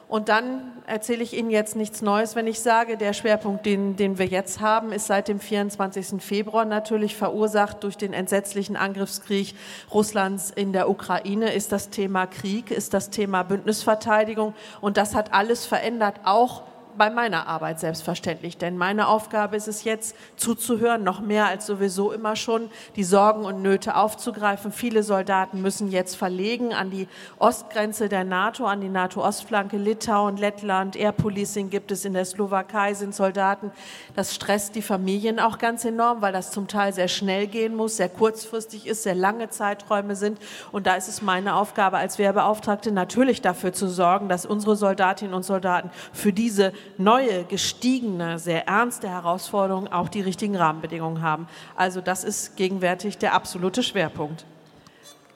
Und 0.09 0.27
dann 0.27 0.71
erzähle 0.87 1.21
ich 1.21 1.37
Ihnen 1.37 1.51
jetzt 1.51 1.75
nichts 1.75 2.01
Neues, 2.01 2.35
wenn 2.35 2.47
ich 2.47 2.61
sage, 2.61 2.97
der 2.97 3.13
Schwerpunkt, 3.13 3.67
den, 3.67 3.95
den 3.95 4.17
wir 4.17 4.25
jetzt 4.25 4.59
haben, 4.59 4.91
ist 4.91 5.05
seit 5.05 5.27
dem 5.27 5.39
24. 5.39 6.19
Februar 6.19 6.65
natürlich 6.65 7.15
verursacht 7.15 7.83
durch 7.83 7.95
den 7.95 8.13
entsetzlichen 8.13 8.75
Angriffskrieg 8.75 9.53
Russlands 9.93 10.49
in 10.49 10.73
der 10.73 10.89
Ukraine, 10.89 11.53
ist 11.53 11.71
das 11.71 11.91
Thema 11.91 12.25
Krieg, 12.25 12.71
ist 12.71 12.95
das 12.95 13.11
Thema 13.11 13.43
Bündnisverteidigung. 13.43 14.55
Und 14.81 14.97
das 14.97 15.13
hat 15.13 15.31
alles 15.31 15.67
verändert, 15.67 16.21
auch 16.23 16.63
bei 16.97 17.09
meiner 17.09 17.47
Arbeit 17.47 17.79
selbstverständlich. 17.79 18.57
Denn 18.57 18.77
meine 18.77 19.07
Aufgabe 19.07 19.55
ist 19.55 19.67
es 19.67 19.83
jetzt, 19.83 20.15
zuzuhören, 20.35 21.03
noch 21.03 21.21
mehr 21.21 21.47
als 21.47 21.65
sowieso 21.65 22.11
immer 22.11 22.35
schon, 22.35 22.69
die 22.95 23.03
Sorgen 23.03 23.45
und 23.45 23.61
Nöte 23.61 23.95
aufzugreifen. 23.95 24.71
Viele 24.71 25.03
Soldaten 25.03 25.61
müssen 25.61 25.89
jetzt 25.89 26.15
verlegen 26.15 26.73
an 26.73 26.89
die 26.89 27.07
Ostgrenze 27.37 28.09
der 28.09 28.23
NATO, 28.23 28.65
an 28.65 28.81
die 28.81 28.89
NATO-Ostflanke, 28.89 29.77
Litauen, 29.77 30.37
Lettland, 30.37 30.95
Air 30.95 31.11
Policing 31.11 31.69
gibt 31.69 31.91
es 31.91 32.05
in 32.05 32.13
der 32.13 32.25
Slowakei, 32.25 32.93
sind 32.93 33.15
Soldaten. 33.15 33.71
Das 34.15 34.35
stresst 34.35 34.75
die 34.75 34.81
Familien 34.81 35.39
auch 35.39 35.57
ganz 35.57 35.85
enorm, 35.85 36.21
weil 36.21 36.33
das 36.33 36.51
zum 36.51 36.67
Teil 36.67 36.93
sehr 36.93 37.07
schnell 37.07 37.47
gehen 37.47 37.75
muss, 37.75 37.97
sehr 37.97 38.09
kurzfristig 38.09 38.87
ist, 38.87 39.03
sehr 39.03 39.15
lange 39.15 39.49
Zeiträume 39.49 40.15
sind. 40.15 40.39
Und 40.71 40.87
da 40.87 40.95
ist 40.95 41.07
es 41.07 41.21
meine 41.21 41.55
Aufgabe 41.55 41.97
als 41.97 42.17
Wehrbeauftragte 42.17 42.91
natürlich 42.91 43.41
dafür 43.41 43.73
zu 43.73 43.87
sorgen, 43.87 44.29
dass 44.29 44.45
unsere 44.45 44.75
Soldatinnen 44.75 45.33
und 45.33 45.43
Soldaten 45.43 45.91
für 46.13 46.33
diese 46.33 46.73
neue, 46.97 47.43
gestiegene, 47.45 48.39
sehr 48.39 48.67
ernste 48.67 49.09
Herausforderung 49.09 49.87
auch 49.87 50.09
die 50.09 50.21
richtigen 50.21 50.55
Rahmenbedingungen 50.55 51.21
haben. 51.21 51.47
Also 51.75 52.01
das 52.01 52.23
ist 52.23 52.55
gegenwärtig 52.55 53.17
der 53.17 53.33
absolute 53.33 53.83
Schwerpunkt. 53.83 54.45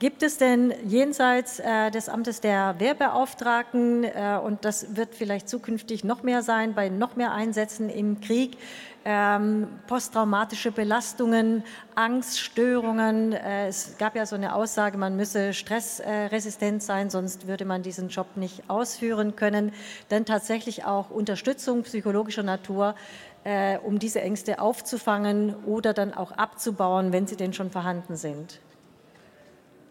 Gibt 0.03 0.21
es 0.21 0.37
denn 0.37 0.73
jenseits 0.85 1.59
äh, 1.59 1.89
des 1.89 2.09
Amtes 2.09 2.41
der 2.41 2.75
Wehrbeauftragten, 2.77 4.03
äh, 4.03 4.37
und 4.43 4.65
das 4.65 4.97
wird 4.97 5.15
vielleicht 5.15 5.47
zukünftig 5.47 6.03
noch 6.03 6.23
mehr 6.23 6.41
sein, 6.41 6.73
bei 6.73 6.89
noch 6.89 7.15
mehr 7.15 7.31
Einsätzen 7.31 7.89
im 7.89 8.19
Krieg, 8.19 8.57
ähm, 9.05 9.67
posttraumatische 9.87 10.71
Belastungen, 10.71 11.63
Angststörungen. 11.95 13.33
Äh, 13.33 13.67
es 13.67 13.97
gab 13.97 14.15
ja 14.15 14.25
so 14.25 14.35
eine 14.35 14.55
Aussage, 14.55 14.97
man 14.97 15.15
müsse 15.15 15.53
stressresistent 15.53 16.81
sein, 16.81 17.09
sonst 17.09 17.47
würde 17.47 17.65
man 17.65 17.83
diesen 17.83 18.09
Job 18.09 18.27
nicht 18.35 18.69
ausführen 18.69 19.35
können. 19.35 19.73
Dann 20.09 20.25
tatsächlich 20.25 20.85
auch 20.85 21.09
Unterstützung 21.09 21.83
psychologischer 21.83 22.43
Natur, 22.43 22.95
äh, 23.43 23.77
um 23.79 23.99
diese 23.99 24.21
Ängste 24.21 24.59
aufzufangen 24.59 25.55
oder 25.65 25.93
dann 25.93 26.13
auch 26.13 26.31
abzubauen, 26.31 27.11
wenn 27.11 27.27
sie 27.27 27.35
denn 27.35 27.53
schon 27.53 27.71
vorhanden 27.71 28.15
sind. 28.15 28.59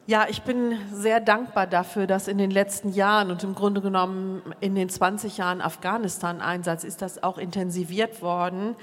Ja, 0.08 0.26
ich 0.28 0.42
bin 0.42 0.76
sehr 0.92 1.20
dankbar 1.20 1.68
dafür, 1.68 2.08
dass 2.08 2.26
in 2.26 2.36
den 2.36 2.50
letzten 2.50 2.92
Jahren 2.92 3.30
und 3.30 3.44
im 3.44 3.54
Grunde 3.54 3.80
genommen 3.80 4.42
in 4.58 4.74
den 4.74 4.88
20 4.88 5.36
Jahren 5.36 5.60
Afghanistan-Einsatz 5.60 6.82
ist 6.82 7.02
das 7.02 7.22
auch 7.22 7.38
intensiviert 7.38 8.20
worden, 8.20 8.74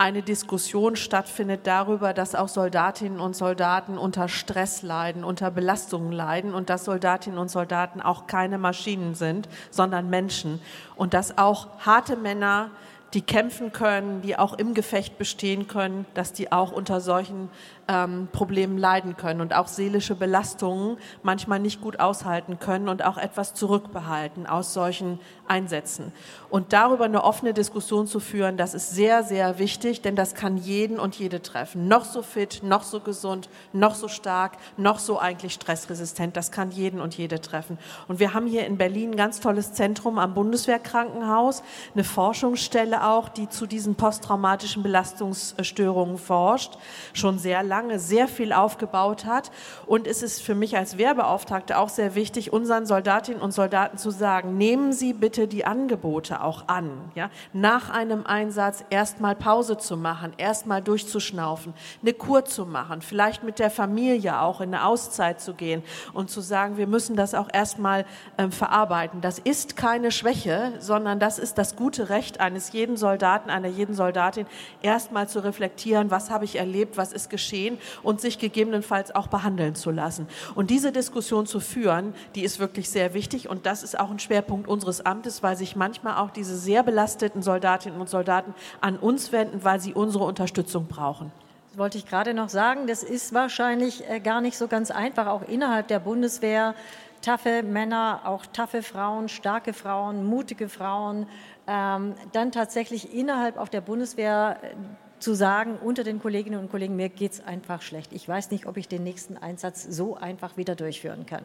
eine 0.00 0.22
Diskussion 0.22 0.94
stattfindet 0.94 1.62
darüber, 1.64 2.14
dass 2.14 2.36
auch 2.36 2.46
Soldatinnen 2.46 3.18
und 3.18 3.34
Soldaten 3.34 3.98
unter 3.98 4.28
Stress 4.28 4.82
leiden, 4.82 5.24
unter 5.24 5.50
Belastungen 5.50 6.12
leiden 6.12 6.54
und 6.54 6.70
dass 6.70 6.84
Soldatinnen 6.84 7.40
und 7.40 7.50
Soldaten 7.50 8.00
auch 8.00 8.28
keine 8.28 8.58
Maschinen 8.58 9.16
sind, 9.16 9.48
sondern 9.72 10.08
Menschen. 10.08 10.60
Und 10.94 11.14
dass 11.14 11.36
auch 11.36 11.66
harte 11.80 12.14
Männer 12.14 12.70
die 13.14 13.22
kämpfen 13.22 13.72
können, 13.72 14.20
die 14.20 14.38
auch 14.38 14.54
im 14.54 14.74
Gefecht 14.74 15.16
bestehen 15.16 15.66
können, 15.66 16.04
dass 16.14 16.32
die 16.32 16.52
auch 16.52 16.72
unter 16.72 17.00
solchen 17.00 17.48
ähm, 17.88 18.28
Problemen 18.32 18.76
leiden 18.76 19.16
können 19.16 19.40
und 19.40 19.54
auch 19.54 19.66
seelische 19.66 20.14
Belastungen 20.14 20.98
manchmal 21.22 21.58
nicht 21.58 21.80
gut 21.80 22.00
aushalten 22.00 22.58
können 22.58 22.88
und 22.88 23.02
auch 23.02 23.16
etwas 23.16 23.54
zurückbehalten 23.54 24.46
aus 24.46 24.74
solchen 24.74 25.18
Einsätzen. 25.46 26.12
Und 26.50 26.74
darüber 26.74 27.06
eine 27.06 27.24
offene 27.24 27.54
Diskussion 27.54 28.06
zu 28.06 28.20
führen, 28.20 28.58
das 28.58 28.74
ist 28.74 28.90
sehr, 28.90 29.22
sehr 29.22 29.58
wichtig, 29.58 30.02
denn 30.02 30.14
das 30.14 30.34
kann 30.34 30.58
jeden 30.58 30.98
und 30.98 31.18
jede 31.18 31.40
treffen. 31.40 31.88
Noch 31.88 32.04
so 32.04 32.20
fit, 32.20 32.60
noch 32.62 32.82
so 32.82 33.00
gesund, 33.00 33.48
noch 33.72 33.94
so 33.94 34.08
stark, 34.08 34.58
noch 34.76 34.98
so 34.98 35.18
eigentlich 35.18 35.54
stressresistent, 35.54 36.36
das 36.36 36.52
kann 36.52 36.70
jeden 36.70 37.00
und 37.00 37.16
jede 37.16 37.40
treffen. 37.40 37.78
Und 38.06 38.20
wir 38.20 38.34
haben 38.34 38.46
hier 38.46 38.66
in 38.66 38.76
Berlin 38.76 39.12
ein 39.12 39.16
ganz 39.16 39.40
tolles 39.40 39.72
Zentrum 39.72 40.18
am 40.18 40.34
Bundeswehrkrankenhaus, 40.34 41.62
eine 41.94 42.04
Forschungsstelle 42.04 42.97
auch, 43.06 43.28
die 43.28 43.48
zu 43.48 43.66
diesen 43.66 43.94
posttraumatischen 43.94 44.82
Belastungsstörungen 44.82 46.18
forscht, 46.18 46.78
schon 47.12 47.38
sehr 47.38 47.62
lange 47.62 47.98
sehr 47.98 48.28
viel 48.28 48.52
aufgebaut 48.52 49.24
hat. 49.24 49.50
Und 49.86 50.06
es 50.06 50.22
ist 50.22 50.42
für 50.42 50.54
mich 50.54 50.76
als 50.76 50.98
Wehrbeauftragte 50.98 51.78
auch 51.78 51.88
sehr 51.88 52.14
wichtig, 52.14 52.52
unseren 52.52 52.86
Soldatinnen 52.86 53.42
und 53.42 53.52
Soldaten 53.52 53.98
zu 53.98 54.10
sagen, 54.10 54.56
nehmen 54.56 54.92
Sie 54.92 55.12
bitte 55.12 55.48
die 55.48 55.64
Angebote 55.64 56.42
auch 56.42 56.68
an. 56.68 56.90
Ja? 57.14 57.30
Nach 57.52 57.90
einem 57.90 58.26
Einsatz 58.26 58.84
erstmal 58.90 59.34
Pause 59.34 59.78
zu 59.78 59.96
machen, 59.96 60.32
erstmal 60.36 60.82
durchzuschnaufen, 60.82 61.74
eine 62.02 62.12
Kur 62.12 62.44
zu 62.44 62.66
machen, 62.66 63.02
vielleicht 63.02 63.42
mit 63.42 63.58
der 63.58 63.70
Familie 63.70 64.40
auch 64.40 64.60
in 64.60 64.74
eine 64.74 64.84
Auszeit 64.84 65.40
zu 65.40 65.54
gehen 65.54 65.82
und 66.12 66.30
zu 66.30 66.40
sagen, 66.40 66.76
wir 66.76 66.86
müssen 66.86 67.16
das 67.16 67.34
auch 67.34 67.48
erstmal 67.52 68.04
ähm, 68.36 68.52
verarbeiten. 68.52 69.20
Das 69.20 69.38
ist 69.38 69.76
keine 69.76 70.10
Schwäche, 70.10 70.72
sondern 70.78 71.18
das 71.18 71.38
ist 71.38 71.58
das 71.58 71.76
gute 71.76 72.08
Recht 72.08 72.40
eines 72.40 72.72
jeden 72.72 72.87
Soldaten, 72.96 73.50
einer 73.50 73.68
jeden 73.68 73.94
Soldatin, 73.94 74.46
erstmal 74.82 75.28
zu 75.28 75.40
reflektieren, 75.40 76.10
was 76.10 76.30
habe 76.30 76.44
ich 76.44 76.56
erlebt, 76.56 76.96
was 76.96 77.12
ist 77.12 77.30
geschehen 77.30 77.78
und 78.02 78.20
sich 78.20 78.38
gegebenenfalls 78.38 79.14
auch 79.14 79.26
behandeln 79.26 79.74
zu 79.74 79.90
lassen. 79.90 80.28
Und 80.54 80.70
diese 80.70 80.92
Diskussion 80.92 81.46
zu 81.46 81.60
führen, 81.60 82.14
die 82.34 82.42
ist 82.42 82.58
wirklich 82.58 82.88
sehr 82.88 83.14
wichtig 83.14 83.48
und 83.48 83.66
das 83.66 83.82
ist 83.82 83.98
auch 83.98 84.10
ein 84.10 84.18
Schwerpunkt 84.18 84.68
unseres 84.68 85.04
Amtes, 85.04 85.42
weil 85.42 85.56
sich 85.56 85.76
manchmal 85.76 86.16
auch 86.16 86.30
diese 86.30 86.56
sehr 86.56 86.82
belasteten 86.82 87.42
Soldatinnen 87.42 88.00
und 88.00 88.08
Soldaten 88.08 88.54
an 88.80 88.96
uns 88.96 89.32
wenden, 89.32 89.64
weil 89.64 89.80
sie 89.80 89.94
unsere 89.94 90.24
Unterstützung 90.24 90.86
brauchen. 90.86 91.32
Wollte 91.74 91.98
ich 91.98 92.06
gerade 92.06 92.34
noch 92.34 92.48
sagen. 92.48 92.88
Das 92.88 93.04
ist 93.04 93.32
wahrscheinlich 93.32 94.08
äh, 94.08 94.18
gar 94.18 94.40
nicht 94.40 94.58
so 94.58 94.66
ganz 94.66 94.90
einfach, 94.90 95.28
auch 95.28 95.42
innerhalb 95.42 95.86
der 95.86 96.00
Bundeswehr. 96.00 96.74
Taffe 97.20 97.62
Männer, 97.62 98.22
auch 98.24 98.46
taffe 98.46 98.82
Frauen, 98.82 99.28
starke 99.28 99.72
Frauen, 99.72 100.24
mutige 100.24 100.68
Frauen, 100.68 101.26
ähm, 101.66 102.14
dann 102.32 102.52
tatsächlich 102.52 103.14
innerhalb 103.14 103.58
auch 103.58 103.68
der 103.68 103.80
Bundeswehr 103.80 104.58
äh, 104.62 104.74
zu 105.20 105.34
sagen, 105.34 105.78
unter 105.82 106.04
den 106.04 106.20
Kolleginnen 106.20 106.60
und 106.60 106.70
Kollegen, 106.70 106.96
mir 106.96 107.08
geht 107.08 107.32
es 107.32 107.44
einfach 107.44 107.82
schlecht. 107.82 108.12
Ich 108.12 108.28
weiß 108.28 108.50
nicht, 108.50 108.66
ob 108.66 108.76
ich 108.76 108.88
den 108.88 109.02
nächsten 109.02 109.36
Einsatz 109.36 109.82
so 109.82 110.16
einfach 110.16 110.56
wieder 110.56 110.76
durchführen 110.76 111.26
kann. 111.26 111.42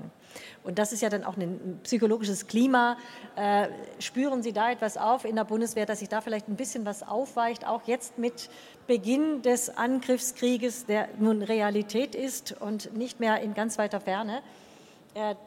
Und 0.63 0.79
das 0.79 0.93
ist 0.93 1.01
ja 1.01 1.09
dann 1.09 1.23
auch 1.23 1.37
ein 1.37 1.79
psychologisches 1.83 2.47
Klima. 2.47 2.97
Äh, 3.35 3.69
spüren 3.99 4.43
Sie 4.43 4.53
da 4.53 4.71
etwas 4.71 4.97
auf 4.97 5.25
in 5.25 5.35
der 5.35 5.43
Bundeswehr, 5.43 5.85
dass 5.85 5.99
sich 5.99 6.09
da 6.09 6.21
vielleicht 6.21 6.47
ein 6.47 6.55
bisschen 6.55 6.85
was 6.85 7.03
aufweicht, 7.03 7.67
auch 7.67 7.83
jetzt 7.87 8.17
mit 8.17 8.49
Beginn 8.87 9.41
des 9.41 9.75
Angriffskrieges, 9.75 10.85
der 10.85 11.09
nun 11.19 11.41
Realität 11.41 12.15
ist 12.15 12.55
und 12.61 12.95
nicht 12.95 13.19
mehr 13.19 13.41
in 13.41 13.53
ganz 13.53 13.77
weiter 13.77 13.99
Ferne, 13.99 14.41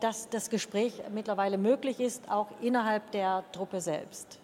dass 0.00 0.28
das 0.28 0.50
Gespräch 0.50 1.02
mittlerweile 1.12 1.58
möglich 1.58 2.00
ist, 2.00 2.28
auch 2.30 2.48
innerhalb 2.60 3.10
der 3.10 3.44
Truppe 3.52 3.80
selbst? 3.80 4.38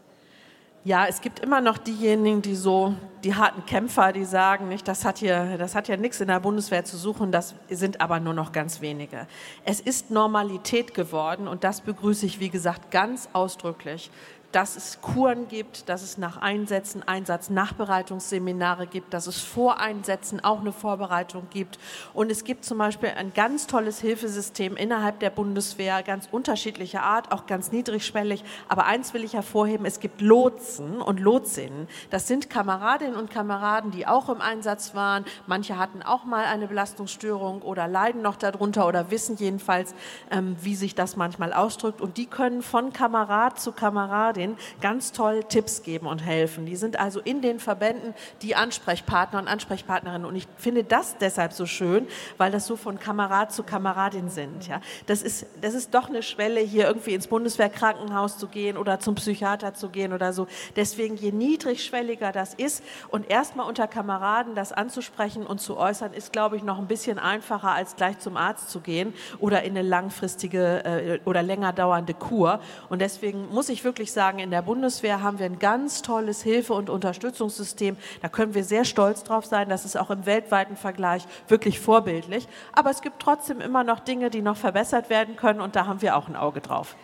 Ja, 0.85 1.06
es 1.06 1.20
gibt 1.20 1.38
immer 1.38 1.61
noch 1.61 1.78
diejenigen, 1.78 2.42
die 2.42 2.56
so, 2.56 2.96
die 3.22 3.37
harten 3.37 3.64
Kämpfer, 3.66 4.12
die 4.12 4.24
sagen, 4.24 4.66
nicht, 4.66 4.88
das 4.88 5.04
hat 5.04 5.18
hier, 5.18 5.56
das 5.56 5.76
hat 5.76 5.87
ja 5.87 5.96
nichts 5.96 6.20
in 6.20 6.26
der 6.26 6.40
Bundeswehr 6.40 6.85
zu 6.85 6.96
suchen, 6.96 7.30
das 7.30 7.54
sind 7.70 8.00
aber 8.00 8.18
nur 8.18 8.35
noch 8.35 8.50
ganz 8.50 8.80
wenige. 8.80 9.28
Es 9.64 9.78
ist 9.78 10.11
Normalität 10.11 10.92
geworden 10.92 11.46
und 11.46 11.62
das 11.62 11.82
begrüße 11.82 12.26
ich, 12.26 12.40
wie 12.40 12.48
gesagt, 12.48 12.90
ganz 12.90 13.28
ausdrücklich, 13.32 14.11
dass 14.52 14.76
es 14.76 15.00
Kuren 15.00 15.48
gibt, 15.48 15.88
dass 15.88 16.02
es 16.02 16.18
nach 16.18 16.36
Einsätzen 16.36 17.02
Einsatznachbereitungsseminare 17.02 18.86
gibt, 18.86 19.14
dass 19.14 19.26
es 19.26 19.40
vor 19.40 19.80
Einsätzen 19.80 20.44
auch 20.44 20.60
eine 20.60 20.72
Vorbereitung 20.72 21.48
gibt. 21.50 21.78
Und 22.12 22.30
es 22.30 22.44
gibt 22.44 22.64
zum 22.64 22.78
Beispiel 22.78 23.10
ein 23.16 23.32
ganz 23.32 23.66
tolles 23.66 24.00
Hilfesystem 24.00 24.76
innerhalb 24.76 25.20
der 25.20 25.30
Bundeswehr, 25.30 26.02
ganz 26.02 26.28
unterschiedlicher 26.30 27.02
Art, 27.02 27.32
auch 27.32 27.46
ganz 27.46 27.72
niedrigschwellig. 27.72 28.44
Aber 28.68 28.84
eins 28.84 29.14
will 29.14 29.24
ich 29.24 29.32
hervorheben, 29.32 29.86
es 29.86 30.00
gibt 30.00 30.20
Lotsen 30.20 31.00
und 31.00 31.18
Lotsinnen. 31.18 31.88
Das 32.10 32.28
sind 32.28 32.50
Kameradinnen 32.50 33.16
und 33.16 33.30
Kameraden, 33.30 33.90
die 33.90 34.06
auch 34.06 34.28
im 34.28 34.42
Einsatz 34.42 34.94
waren. 34.94 35.24
Manche 35.46 35.78
hatten 35.78 36.02
auch 36.02 36.24
mal 36.24 36.44
eine 36.44 36.66
Belastungsstörung 36.66 37.62
oder 37.62 37.88
leiden 37.88 38.20
noch 38.20 38.36
darunter 38.36 38.86
oder 38.86 39.10
wissen 39.10 39.36
jedenfalls, 39.36 39.94
ähm, 40.30 40.56
wie 40.60 40.74
sich 40.74 40.94
das 40.94 41.16
manchmal 41.16 41.54
ausdrückt. 41.54 42.02
Und 42.02 42.18
die 42.18 42.26
können 42.26 42.62
von 42.62 42.92
Kamerad 42.92 43.58
zu 43.58 43.72
Kameradin 43.72 44.41
Kameradin 44.42 44.57
ganz 44.81 45.12
toll 45.12 45.44
Tipps 45.44 45.83
geben 45.83 46.07
und 46.07 46.18
helfen. 46.18 46.66
Die 46.66 46.76
sind 46.76 46.98
also 46.98 47.20
in 47.20 47.40
den 47.42 47.59
Verbänden 47.59 48.14
die 48.42 48.55
Ansprechpartner 48.55 49.38
und 49.38 49.48
Ansprechpartnerinnen. 49.48 50.26
Und 50.26 50.37
ich 50.37 50.46
finde 50.57 50.85
das 50.85 51.16
deshalb 51.18 51.52
so 51.52 51.66
schön, 51.66 52.07
weil 52.38 52.50
das 52.50 52.66
so 52.66 52.76
von 52.76 52.98
Kamerad 52.98 53.52
zu 53.52 53.62
Kameradin 53.62 54.28
sind. 54.28 54.66
Ja. 54.66 54.81
Das, 55.07 55.22
ist, 55.22 55.46
das 55.61 55.74
ist 55.74 55.94
doch 55.94 56.09
eine 56.09 56.22
Schwelle, 56.22 56.61
hier 56.61 56.87
irgendwie 56.87 57.14
ins 57.14 57.26
Bundeswehrkrankenhaus 57.26 58.38
zu 58.38 58.48
gehen 58.48 58.76
oder 58.76 58.98
zum 59.00 59.14
Psychiater 59.14 59.74
zu 59.74 59.88
gehen 59.88 60.12
oder 60.12 60.33
so. 60.33 60.46
Deswegen, 60.76 61.16
je 61.16 61.33
niedrigschwelliger 61.33 62.33
das 62.33 62.55
ist 62.55 62.83
und 63.09 63.31
erstmal 63.31 63.68
unter 63.68 63.87
Kameraden 63.87 64.55
das 64.55 64.72
anzusprechen 64.72 65.46
und 65.46 65.61
zu 65.61 65.76
äußern, 65.76 66.12
ist, 66.12 66.33
glaube 66.33 66.57
ich, 66.57 66.62
noch 66.62 66.78
ein 66.78 66.87
bisschen 66.87 67.18
einfacher, 67.18 67.70
als 67.70 67.96
gleich 67.96 68.18
zum 68.18 68.37
Arzt 68.37 68.70
zu 68.70 68.81
gehen 68.81 69.14
oder 69.38 69.62
in 69.62 69.76
eine 69.76 69.87
langfristige 69.87 70.85
äh, 70.85 71.20
oder 71.24 71.42
länger 71.42 71.72
dauernde 71.72 72.14
Kur. 72.14 72.61
Und 72.88 73.00
deswegen 73.00 73.48
muss 73.52 73.68
ich 73.68 73.85
wirklich 73.85 74.12
sagen, 74.12 74.31
sagen, 74.32 74.38
in 74.38 74.50
der 74.50 74.62
Bundeswehr 74.62 75.22
haben 75.22 75.38
wir 75.38 75.44
ein 75.44 75.58
ganz 75.58 76.00
tolles 76.00 76.42
Hilfe- 76.42 76.72
und 76.72 76.88
Unterstützungssystem. 76.88 77.98
Da 78.22 78.28
können 78.28 78.54
wir 78.54 78.64
sehr 78.64 78.86
stolz 78.86 79.24
drauf 79.24 79.44
sein. 79.44 79.68
Das 79.68 79.84
ist 79.84 79.94
auch 79.96 80.08
im 80.10 80.24
weltweiten 80.24 80.76
Vergleich 80.76 81.26
wirklich 81.48 81.80
vorbildlich. 81.80 82.48
Aber 82.72 82.90
es 82.90 83.02
gibt 83.02 83.20
trotzdem 83.20 83.60
immer 83.60 83.84
noch 83.84 84.00
Dinge, 84.00 84.30
die 84.30 84.40
noch 84.40 84.56
verbessert 84.56 85.10
werden 85.10 85.36
können 85.36 85.60
und 85.60 85.76
da 85.76 85.86
haben 85.86 86.00
wir 86.00 86.16
auch 86.16 86.28
ein 86.28 86.36
Auge 86.36 86.62
drauf. 86.62 86.96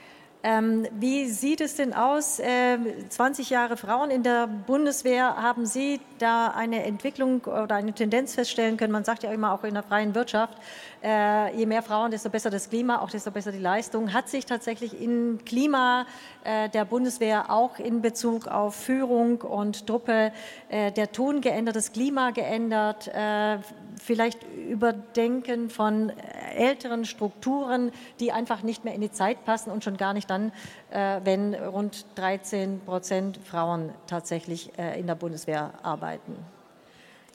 Ähm, 0.44 0.86
wie 0.92 1.26
sieht 1.26 1.60
es 1.60 1.74
denn 1.74 1.92
aus? 1.92 2.38
Äh, 2.38 2.78
20 3.08 3.50
Jahre 3.50 3.76
Frauen 3.76 4.10
in 4.10 4.22
der 4.22 4.46
Bundeswehr, 4.46 5.36
haben 5.36 5.66
Sie 5.66 6.00
da 6.18 6.48
eine 6.48 6.84
Entwicklung 6.84 7.44
oder 7.44 7.74
eine 7.74 7.92
Tendenz 7.92 8.36
feststellen 8.36 8.76
können? 8.76 8.92
Man 8.92 9.02
sagt 9.02 9.24
ja 9.24 9.32
immer 9.32 9.52
auch 9.52 9.64
in 9.64 9.74
der 9.74 9.82
freien 9.82 10.14
Wirtschaft, 10.14 10.56
äh, 11.02 11.56
je 11.56 11.66
mehr 11.66 11.82
Frauen, 11.82 12.10
desto 12.10 12.30
besser 12.30 12.50
das 12.50 12.68
Klima, 12.68 13.00
auch 13.00 13.10
desto 13.10 13.30
besser 13.30 13.52
die 13.52 13.58
Leistung. 13.58 14.12
Hat 14.12 14.28
sich 14.28 14.46
tatsächlich 14.46 15.00
im 15.00 15.38
Klima 15.44 16.06
äh, 16.44 16.68
der 16.68 16.84
Bundeswehr 16.84 17.50
auch 17.50 17.78
in 17.78 18.02
Bezug 18.02 18.48
auf 18.48 18.74
Führung 18.74 19.40
und 19.42 19.86
Truppe 19.86 20.32
äh, 20.68 20.90
der 20.92 21.12
Ton 21.12 21.40
geändert, 21.40 21.76
das 21.76 21.92
Klima 21.92 22.30
geändert? 22.30 23.10
Vielleicht 24.00 24.44
Überdenken 24.68 25.70
von 25.70 26.12
älteren 26.56 27.04
Strukturen, 27.04 27.90
die 28.20 28.32
einfach 28.32 28.62
nicht 28.62 28.84
mehr 28.84 28.94
in 28.94 29.00
die 29.00 29.10
Zeit 29.10 29.44
passen 29.44 29.70
und 29.70 29.82
schon 29.82 29.96
gar 29.96 30.14
nicht 30.14 30.30
dann, 30.30 30.52
wenn 30.90 31.54
rund 31.54 32.06
13 32.14 32.80
Prozent 32.80 33.40
Frauen 33.44 33.90
tatsächlich 34.06 34.72
in 34.96 35.06
der 35.06 35.14
Bundeswehr 35.16 35.72
arbeiten. 35.82 36.36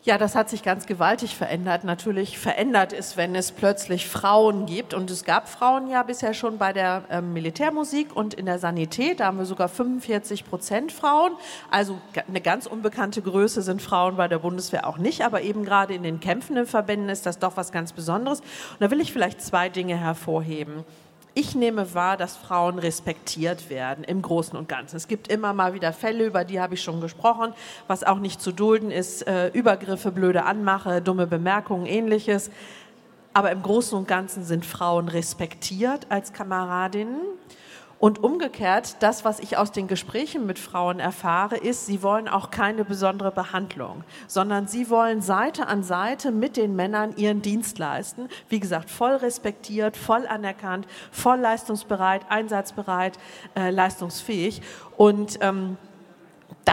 Ja, 0.06 0.18
das 0.18 0.36
hat 0.36 0.50
sich 0.50 0.63
ganz 0.63 0.86
gewaltig 0.86 1.38
verändert. 1.38 1.86
Natürlich 1.86 2.38
verändert 2.38 2.92
ist, 2.92 3.16
wenn 3.16 3.36
es 3.36 3.54
plötzlich 3.54 4.06
Frauen 4.06 4.66
gibt. 4.66 4.94
Und 4.94 5.10
es 5.10 5.24
gab 5.24 5.48
Frauen 5.48 5.88
ja 5.88 6.04
bisher 6.04 6.34
schon 6.34 6.58
bei 6.58 6.74
der 6.74 7.04
äh, 7.10 7.22
Militärmusik 7.22 8.13
und 8.13 8.34
in 8.34 8.46
der 8.46 8.60
Sanität. 8.60 9.22
Da 9.22 9.28
haben 9.28 9.38
wir 9.38 9.46
sogar 9.46 9.70
45 9.70 10.44
Prozent 10.44 10.92
Frauen. 10.92 11.32
Also 11.72 12.02
eine 12.28 12.42
ganz 12.42 12.66
unbekannte 12.66 13.22
Größe 13.22 13.62
sind 13.62 13.82
Frauen 13.82 14.18
bei 14.18 14.28
der 14.28 14.39
Bundeswehr 14.39 14.88
auch 14.88 14.98
nicht. 14.98 15.24
Aber 15.24 15.42
eben 15.42 15.63
gerade 15.63 15.94
in 15.94 16.04
den 16.04 16.20
kämpfenden 16.20 16.66
Verbänden 16.66 17.08
ist 17.08 17.26
das 17.26 17.39
doch 17.39 17.56
was 17.56 17.72
ganz 17.72 17.94
Besonderes. 17.94 18.42
Und 18.42 18.82
da 18.82 18.92
will 18.92 19.00
ich 19.00 19.13
vielleicht 19.13 19.42
zwei 19.42 19.70
Dinge 19.70 19.98
hervorheben 19.98 20.84
ich 21.36 21.56
nehme 21.56 21.93
wahr, 21.96 22.15
dass 22.15 22.36
Frauen 22.36 22.78
respektiert 22.78 23.69
werden 23.69 24.04
im 24.04 24.22
Großen 24.22 24.58
und 24.58 24.69
Ganzen. 24.69 24.98
Es 24.98 25.08
gibt 25.08 25.28
immer 25.30 25.54
mal 25.54 25.74
wieder 25.74 25.91
Fälle, 25.91 26.26
über 26.26 26.43
die 26.43 26.60
habe 26.60 26.76
ich 26.76 26.84
schon 26.84 27.02
gesprochen, 27.02 27.54
was 27.88 28.04
auch 28.04 28.19
nicht 28.19 28.41
zu 28.41 28.52
dulden 28.52 28.91
ist, 28.91 29.26
äh, 29.28 29.48
Übergriffe, 29.48 30.12
blöde 30.12 30.46
Anmache, 30.46 31.02
dumme 31.02 31.26
Bemerkungen, 31.26 31.88
ähnliches. 31.88 32.52
Aber 33.34 33.52
im 33.52 33.63
Großen 33.63 33.98
und 33.98 34.08
Ganzen 34.08 34.43
sind 34.43 34.63
Frauen 34.63 35.08
respektiert 35.08 36.06
als 36.10 36.34
Kameradinnen. 36.34 37.22
Und 38.04 38.22
umgekehrt, 38.22 38.98
das, 39.00 39.24
was 39.24 39.39
ich 39.39 39.56
aus 39.56 39.72
den 39.72 39.88
Gesprächen 39.88 40.46
mit 40.46 40.60
Frauen 40.60 41.00
erfahre, 41.00 41.56
ist, 41.56 41.86
sie 41.86 42.04
wollen 42.04 42.28
auch 42.28 42.52
keine 42.52 42.84
besondere 42.84 43.32
Behandlung, 43.32 44.04
sondern 44.28 44.68
sie 44.68 44.89
wollen 44.89 45.22
Seite 45.22 45.68
an 45.68 45.84
Seite 45.84 46.34
mit 46.34 46.58
den 46.58 46.76
Männern 46.76 47.16
ihren 47.16 47.42
Dienst 47.42 47.80
leisten. 47.80 48.28
Wie 48.50 48.60
gesagt, 48.60 48.89
voll 48.89 49.16
respektiert, 49.16 49.96
voll 49.96 50.28
anerkannt, 50.28 50.86
voll 51.13 51.39
leistungsbereit, 51.39 52.30
einsatzbereit, 52.30 53.18
äh, 53.56 53.70
leistungsfähig. 53.70 54.62
Und 54.98 55.38
ähm, 55.39 55.78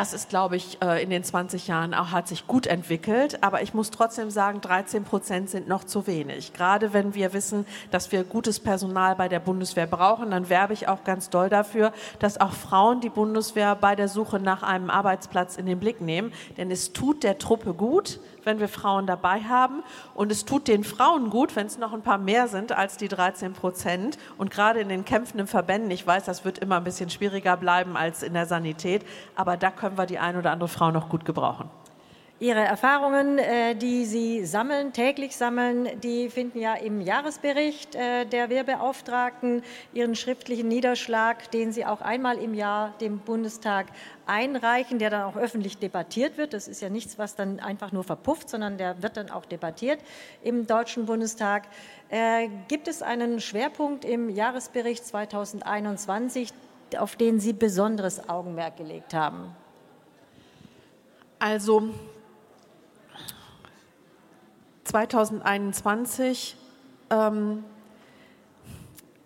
das 0.01 0.15
ist, 0.15 0.31
glaube 0.31 0.57
ich, 0.57 0.79
äh, 0.81 1.03
in 1.03 1.11
den 1.11 1.23
20 1.23 1.67
Jahren 1.67 1.93
auch 1.93 2.11
hat 2.11 2.27
sich 2.27 2.47
gut 2.47 2.67
entwickelt. 2.67 3.43
Aber 3.43 3.61
ich 3.61 3.75
muss 3.75 3.91
trotzdem 3.91 4.31
sagen, 4.31 4.63
13 4.63 5.05
Prozent 5.05 5.51
sind 5.51 5.69
noch 5.69 5.85
zu 5.85 6.07
wenig. 6.07 6.55
Gerade 6.55 6.95
wenn 6.95 7.15
wir 7.15 7.35
wissen, 7.35 7.67
dass 7.91 8.11
wir 8.11 8.25
gutes 8.25 8.61
Personal 8.61 9.15
bei 9.15 9.29
der 9.29 9.41
Bundeswehr 9.41 9.87
brauchen, 9.87 10.31
dann 10.31 10.49
werbe 10.49 10.73
ich 10.73 10.89
auch 10.89 11.05
ganz 11.05 11.29
doll 11.29 11.51
dafür, 11.51 11.93
dass 12.19 12.41
auch 12.41 12.53
Frauen 12.53 13.03
die 13.03 13.11
Bundeswehr 13.11 13.75
bei 13.75 13.95
der 13.95 14.09
Suche 14.09 14.41
nach 14.41 14.63
einem 14.63 14.89
Arbeitsplatz 14.89 15.59
in 15.59 15.67
den 15.67 15.79
Blick 15.79 16.01
nehmen. 16.01 16.33
Denn 16.57 16.71
es 16.71 16.95
tut 16.95 17.23
der 17.23 17.37
Truppe 17.37 17.75
gut, 17.75 18.21
wenn 18.44 18.61
wir 18.61 18.68
Frauen 18.68 19.07
dabei 19.07 19.42
haben. 19.42 19.83
Und 20.14 20.31
es 20.33 20.44
tut 20.44 20.68
den 20.68 20.85
Frauen 20.85 21.31
gut, 21.31 21.57
wenn 21.57 21.66
es 21.66 21.79
noch 21.79 21.92
ein 21.92 22.03
paar 22.03 22.18
mehr 22.18 22.48
sind 22.48 22.72
als 22.72 22.96
die 22.96 23.09
13 23.09 23.53
Prozent. 23.53 24.18
Und 24.38 24.50
gerade 24.50 24.81
in 24.81 24.88
den 24.88 25.05
kämpfenden 25.05 25.46
Verbänden, 25.46 25.90
ich 25.90 26.07
weiß, 26.07 26.24
das 26.24 26.44
wird 26.44 26.59
immer 26.59 26.76
ein 26.76 26.85
bisschen 26.85 27.11
schwieriger 27.11 27.57
bleiben 27.57 27.96
als 27.96 28.22
in 28.22 28.35
der 28.35 28.46
Sanität, 28.46 29.05
aber 29.35 29.57
da 29.57 29.70
können 29.70 29.96
wir 29.98 30.07
die 30.07 30.18
ein 30.18 30.37
oder 30.37 30.50
andere 30.50 30.68
Frau 30.68 30.90
noch 30.90 31.09
gut 31.09 31.24
gebrauchen. 31.24 31.68
Ihre 32.40 32.61
Erfahrungen, 32.61 33.37
äh, 33.37 33.76
die 33.76 34.07
Sie 34.07 34.46
sammeln, 34.46 34.94
täglich 34.94 35.37
sammeln, 35.37 36.00
die 36.00 36.31
finden 36.31 36.59
ja 36.59 36.72
im 36.72 37.03
Jahresbericht 37.03 37.94
äh, 37.94 38.24
der 38.24 38.48
Wehrbeauftragten 38.48 39.62
Ihren 39.92 40.16
schriftlichen 40.16 40.66
Niederschlag, 40.66 41.50
den 41.50 41.70
Sie 41.70 41.85
auch 41.85 42.00
einmal 42.00 42.38
im 42.38 42.55
Jahr 42.55 42.94
dem 42.98 43.18
Bundestag 43.18 43.88
einreichen, 44.24 44.98
der 44.98 45.11
dann 45.11 45.24
auch 45.24 45.37
öffentlich 45.37 45.76
debattiert 45.76 46.38
wird. 46.38 46.55
Das 46.55 46.66
ist 46.66 46.81
ja 46.81 46.88
nichts, 46.88 47.18
was 47.18 47.35
dann 47.35 47.61
einfach 47.61 47.92
nur 47.92 48.05
verpufft, 48.05 48.48
sondern 48.48 48.79
der 48.79 49.03
wird 49.03 49.18
dann 49.18 49.29
auch 49.29 49.44
debattiert 49.44 50.00
im 50.42 50.66
Deutschen 50.66 51.05
Bundestag. 51.05 51.68
Äh, 52.09 52.48
gibt 52.68 52.88
es 52.88 53.03
einen 53.03 53.40
Schwerpunkt 53.40 54.07
im 54.07 54.31
Jahresbericht 54.31 55.05
2021, 55.05 56.55
auf 56.96 57.16
den 57.16 57.38
Sie 57.38 57.53
besonderes 57.53 58.31
Augenmerk 58.31 58.79
gelegt 58.79 59.12
haben? 59.12 59.55
Also 61.38 61.90
2021 64.90 66.57
ähm, 67.11 67.64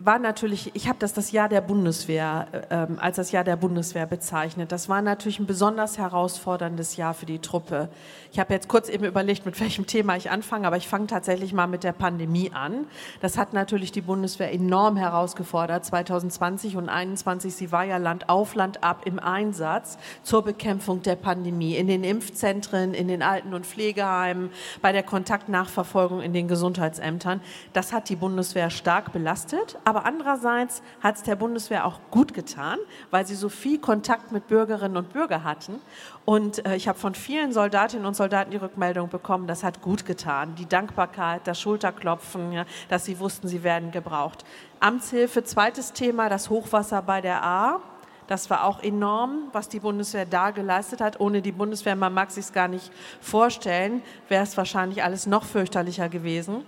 war 0.05 0.19
natürlich, 0.19 0.71
ich 0.75 0.87
habe 0.87 0.99
das 0.99 1.13
das 1.13 1.31
Jahr 1.31 1.49
der 1.49 1.61
Bundeswehr 1.61 2.47
äh, 2.69 2.99
als 2.99 3.15
das 3.15 3.31
Jahr 3.31 3.43
der 3.43 3.55
Bundeswehr 3.55 4.05
bezeichnet. 4.05 4.71
Das 4.71 4.87
war 4.89 5.01
natürlich 5.01 5.39
ein 5.39 5.47
besonders 5.47 5.97
herausforderndes 5.97 6.95
Jahr 6.95 7.13
für 7.13 7.25
die 7.25 7.39
Truppe. 7.39 7.89
Ich 8.31 8.39
habe 8.39 8.53
jetzt 8.53 8.67
kurz 8.67 8.89
eben 8.89 9.05
überlegt, 9.05 9.45
mit 9.45 9.59
welchem 9.59 9.87
Thema 9.87 10.15
ich 10.15 10.29
anfange, 10.29 10.67
aber 10.67 10.77
ich 10.77 10.87
fange 10.87 11.07
tatsächlich 11.07 11.53
mal 11.53 11.67
mit 11.67 11.83
der 11.83 11.93
Pandemie 11.93 12.51
an. 12.53 12.85
Das 13.21 13.37
hat 13.37 13.53
natürlich 13.53 13.91
die 13.91 14.01
Bundeswehr 14.01 14.53
enorm 14.53 14.97
herausgefordert. 14.97 15.85
2020 15.85 16.77
und 16.77 16.85
2021, 16.85 17.55
sie 17.55 17.71
war 17.71 17.83
ja 17.83 17.97
Land 17.97 18.29
auf 18.29 18.53
Land 18.53 18.83
ab 18.83 19.01
im 19.05 19.19
Einsatz 19.19 19.97
zur 20.23 20.43
Bekämpfung 20.43 21.01
der 21.01 21.15
Pandemie 21.15 21.75
in 21.75 21.87
den 21.87 22.03
Impfzentren, 22.03 22.93
in 22.93 23.07
den 23.07 23.23
Alten- 23.23 23.53
und 23.53 23.65
Pflegeheimen, 23.65 24.51
bei 24.81 24.91
der 24.91 25.03
Kontaktnachverfolgung 25.03 26.21
in 26.21 26.33
den 26.33 26.47
Gesundheitsämtern. 26.47 27.41
Das 27.73 27.93
hat 27.93 28.09
die 28.09 28.15
Bundeswehr 28.15 28.69
stark 28.69 29.11
belastet. 29.11 29.77
Aber 29.83 29.94
andererseits 30.03 30.81
hat 31.01 31.15
es 31.15 31.23
der 31.23 31.35
Bundeswehr 31.35 31.85
auch 31.85 31.99
gut 32.11 32.33
getan, 32.33 32.79
weil 33.11 33.25
sie 33.25 33.35
so 33.35 33.49
viel 33.49 33.79
Kontakt 33.79 34.31
mit 34.31 34.47
Bürgerinnen 34.47 34.97
und 34.97 35.13
Bürgern 35.13 35.43
hatten. 35.43 35.79
Und 36.25 36.65
äh, 36.65 36.75
ich 36.75 36.87
habe 36.87 36.97
von 36.97 37.15
vielen 37.15 37.53
Soldatinnen 37.53 38.05
und 38.05 38.15
Soldaten 38.15 38.51
die 38.51 38.57
Rückmeldung 38.57 39.09
bekommen, 39.09 39.47
das 39.47 39.63
hat 39.63 39.81
gut 39.81 40.05
getan. 40.05 40.55
Die 40.55 40.65
Dankbarkeit, 40.65 41.41
das 41.45 41.61
Schulterklopfen, 41.61 42.51
ja, 42.51 42.65
dass 42.89 43.05
sie 43.05 43.19
wussten, 43.19 43.47
sie 43.47 43.63
werden 43.63 43.91
gebraucht. 43.91 44.43
Amtshilfe, 44.79 45.43
zweites 45.43 45.93
Thema, 45.93 46.27
das 46.27 46.49
Hochwasser 46.49 47.01
bei 47.01 47.21
der 47.21 47.43
A. 47.43 47.79
Das 48.27 48.49
war 48.49 48.63
auch 48.63 48.81
enorm, 48.81 49.49
was 49.51 49.69
die 49.69 49.79
Bundeswehr 49.79 50.25
da 50.25 50.49
geleistet 50.49 50.99
hat. 50.99 51.19
Ohne 51.19 51.41
die 51.41 51.51
Bundeswehr, 51.51 51.95
man 51.95 52.13
mag 52.13 52.31
sich 52.31 52.51
gar 52.51 52.67
nicht 52.67 52.91
vorstellen, 53.21 54.01
wäre 54.29 54.43
es 54.43 54.57
wahrscheinlich 54.57 55.03
alles 55.03 55.27
noch 55.27 55.43
fürchterlicher 55.43 56.09
gewesen. 56.09 56.65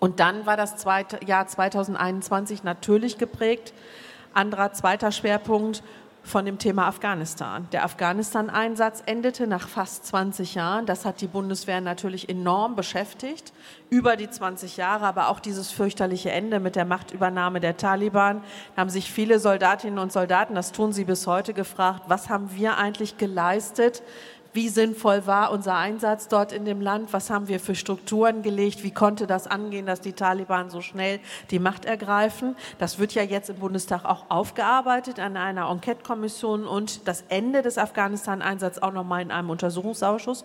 Und 0.00 0.20
dann 0.20 0.46
war 0.46 0.56
das 0.56 0.76
zweite, 0.76 1.24
Jahr 1.24 1.46
2021 1.46 2.64
natürlich 2.64 3.18
geprägt. 3.18 3.72
Anderer 4.34 4.72
zweiter 4.72 5.12
Schwerpunkt 5.12 5.82
von 6.26 6.44
dem 6.44 6.58
Thema 6.58 6.88
Afghanistan. 6.88 7.68
Der 7.70 7.84
Afghanistan-Einsatz 7.84 9.02
endete 9.06 9.46
nach 9.46 9.68
fast 9.68 10.06
20 10.06 10.56
Jahren. 10.56 10.84
Das 10.84 11.04
hat 11.04 11.20
die 11.20 11.28
Bundeswehr 11.28 11.80
natürlich 11.80 12.28
enorm 12.28 12.74
beschäftigt, 12.74 13.52
über 13.90 14.16
die 14.16 14.28
20 14.28 14.76
Jahre, 14.76 15.06
aber 15.06 15.28
auch 15.28 15.38
dieses 15.38 15.70
fürchterliche 15.70 16.32
Ende 16.32 16.58
mit 16.58 16.74
der 16.74 16.84
Machtübernahme 16.84 17.60
der 17.60 17.76
Taliban. 17.76 18.42
Da 18.74 18.80
haben 18.80 18.90
sich 18.90 19.10
viele 19.10 19.38
Soldatinnen 19.38 20.00
und 20.00 20.12
Soldaten, 20.12 20.56
das 20.56 20.72
tun 20.72 20.92
sie 20.92 21.04
bis 21.04 21.28
heute, 21.28 21.54
gefragt, 21.54 22.02
was 22.08 22.28
haben 22.28 22.50
wir 22.52 22.76
eigentlich 22.76 23.18
geleistet, 23.18 24.02
wie 24.56 24.68
sinnvoll 24.68 25.26
war 25.26 25.52
unser 25.52 25.76
Einsatz 25.76 26.26
dort 26.26 26.50
in 26.50 26.64
dem 26.64 26.80
Land, 26.80 27.12
was 27.12 27.30
haben 27.30 27.46
wir 27.46 27.60
für 27.60 27.76
Strukturen 27.76 28.42
gelegt, 28.42 28.82
wie 28.82 28.90
konnte 28.90 29.28
das 29.28 29.46
angehen, 29.46 29.86
dass 29.86 30.00
die 30.00 30.14
Taliban 30.14 30.70
so 30.70 30.80
schnell 30.80 31.20
die 31.50 31.60
Macht 31.60 31.84
ergreifen. 31.84 32.56
Das 32.78 32.98
wird 32.98 33.14
ja 33.14 33.22
jetzt 33.22 33.50
im 33.50 33.56
Bundestag 33.56 34.04
auch 34.04 34.24
aufgearbeitet 34.30 35.20
an 35.20 35.36
einer 35.36 35.70
Enquete-Kommission 35.70 36.66
und 36.66 37.06
das 37.06 37.22
Ende 37.28 37.62
des 37.62 37.78
Afghanistan-Einsatzes 37.78 38.82
auch 38.82 38.92
nochmal 38.92 39.22
in 39.22 39.30
einem 39.30 39.50
Untersuchungsausschuss. 39.50 40.44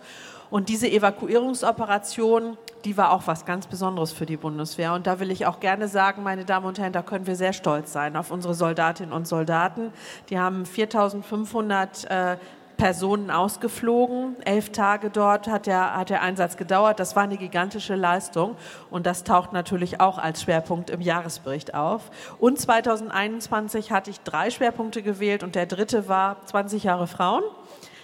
Und 0.50 0.68
diese 0.68 0.86
Evakuierungsoperation, 0.90 2.58
die 2.84 2.98
war 2.98 3.12
auch 3.12 3.26
was 3.26 3.46
ganz 3.46 3.66
Besonderes 3.66 4.12
für 4.12 4.26
die 4.26 4.36
Bundeswehr. 4.36 4.92
Und 4.92 5.06
da 5.06 5.18
will 5.18 5.30
ich 5.30 5.46
auch 5.46 5.60
gerne 5.60 5.88
sagen, 5.88 6.22
meine 6.22 6.44
Damen 6.44 6.66
und 6.66 6.78
Herren, 6.78 6.92
da 6.92 7.00
können 7.00 7.26
wir 7.26 7.36
sehr 7.36 7.54
stolz 7.54 7.90
sein 7.90 8.14
auf 8.16 8.30
unsere 8.30 8.52
Soldatinnen 8.52 9.14
und 9.14 9.26
Soldaten. 9.26 9.94
Die 10.28 10.38
haben 10.38 10.66
4500 10.66 12.04
äh, 12.10 12.36
Personen 12.82 13.30
ausgeflogen. 13.30 14.34
Elf 14.44 14.70
Tage 14.72 15.08
dort 15.08 15.46
hat 15.46 15.68
der, 15.68 15.94
hat 15.94 16.10
der 16.10 16.20
Einsatz 16.20 16.56
gedauert. 16.56 16.98
Das 16.98 17.14
war 17.14 17.22
eine 17.22 17.36
gigantische 17.36 17.94
Leistung 17.94 18.56
und 18.90 19.06
das 19.06 19.22
taucht 19.22 19.52
natürlich 19.52 20.00
auch 20.00 20.18
als 20.18 20.42
Schwerpunkt 20.42 20.90
im 20.90 21.00
Jahresbericht 21.00 21.74
auf. 21.74 22.10
Und 22.40 22.58
2021 22.58 23.92
hatte 23.92 24.10
ich 24.10 24.18
drei 24.22 24.50
Schwerpunkte 24.50 25.02
gewählt 25.02 25.44
und 25.44 25.54
der 25.54 25.66
dritte 25.66 26.08
war 26.08 26.44
20 26.44 26.82
Jahre 26.82 27.06
Frauen. 27.06 27.44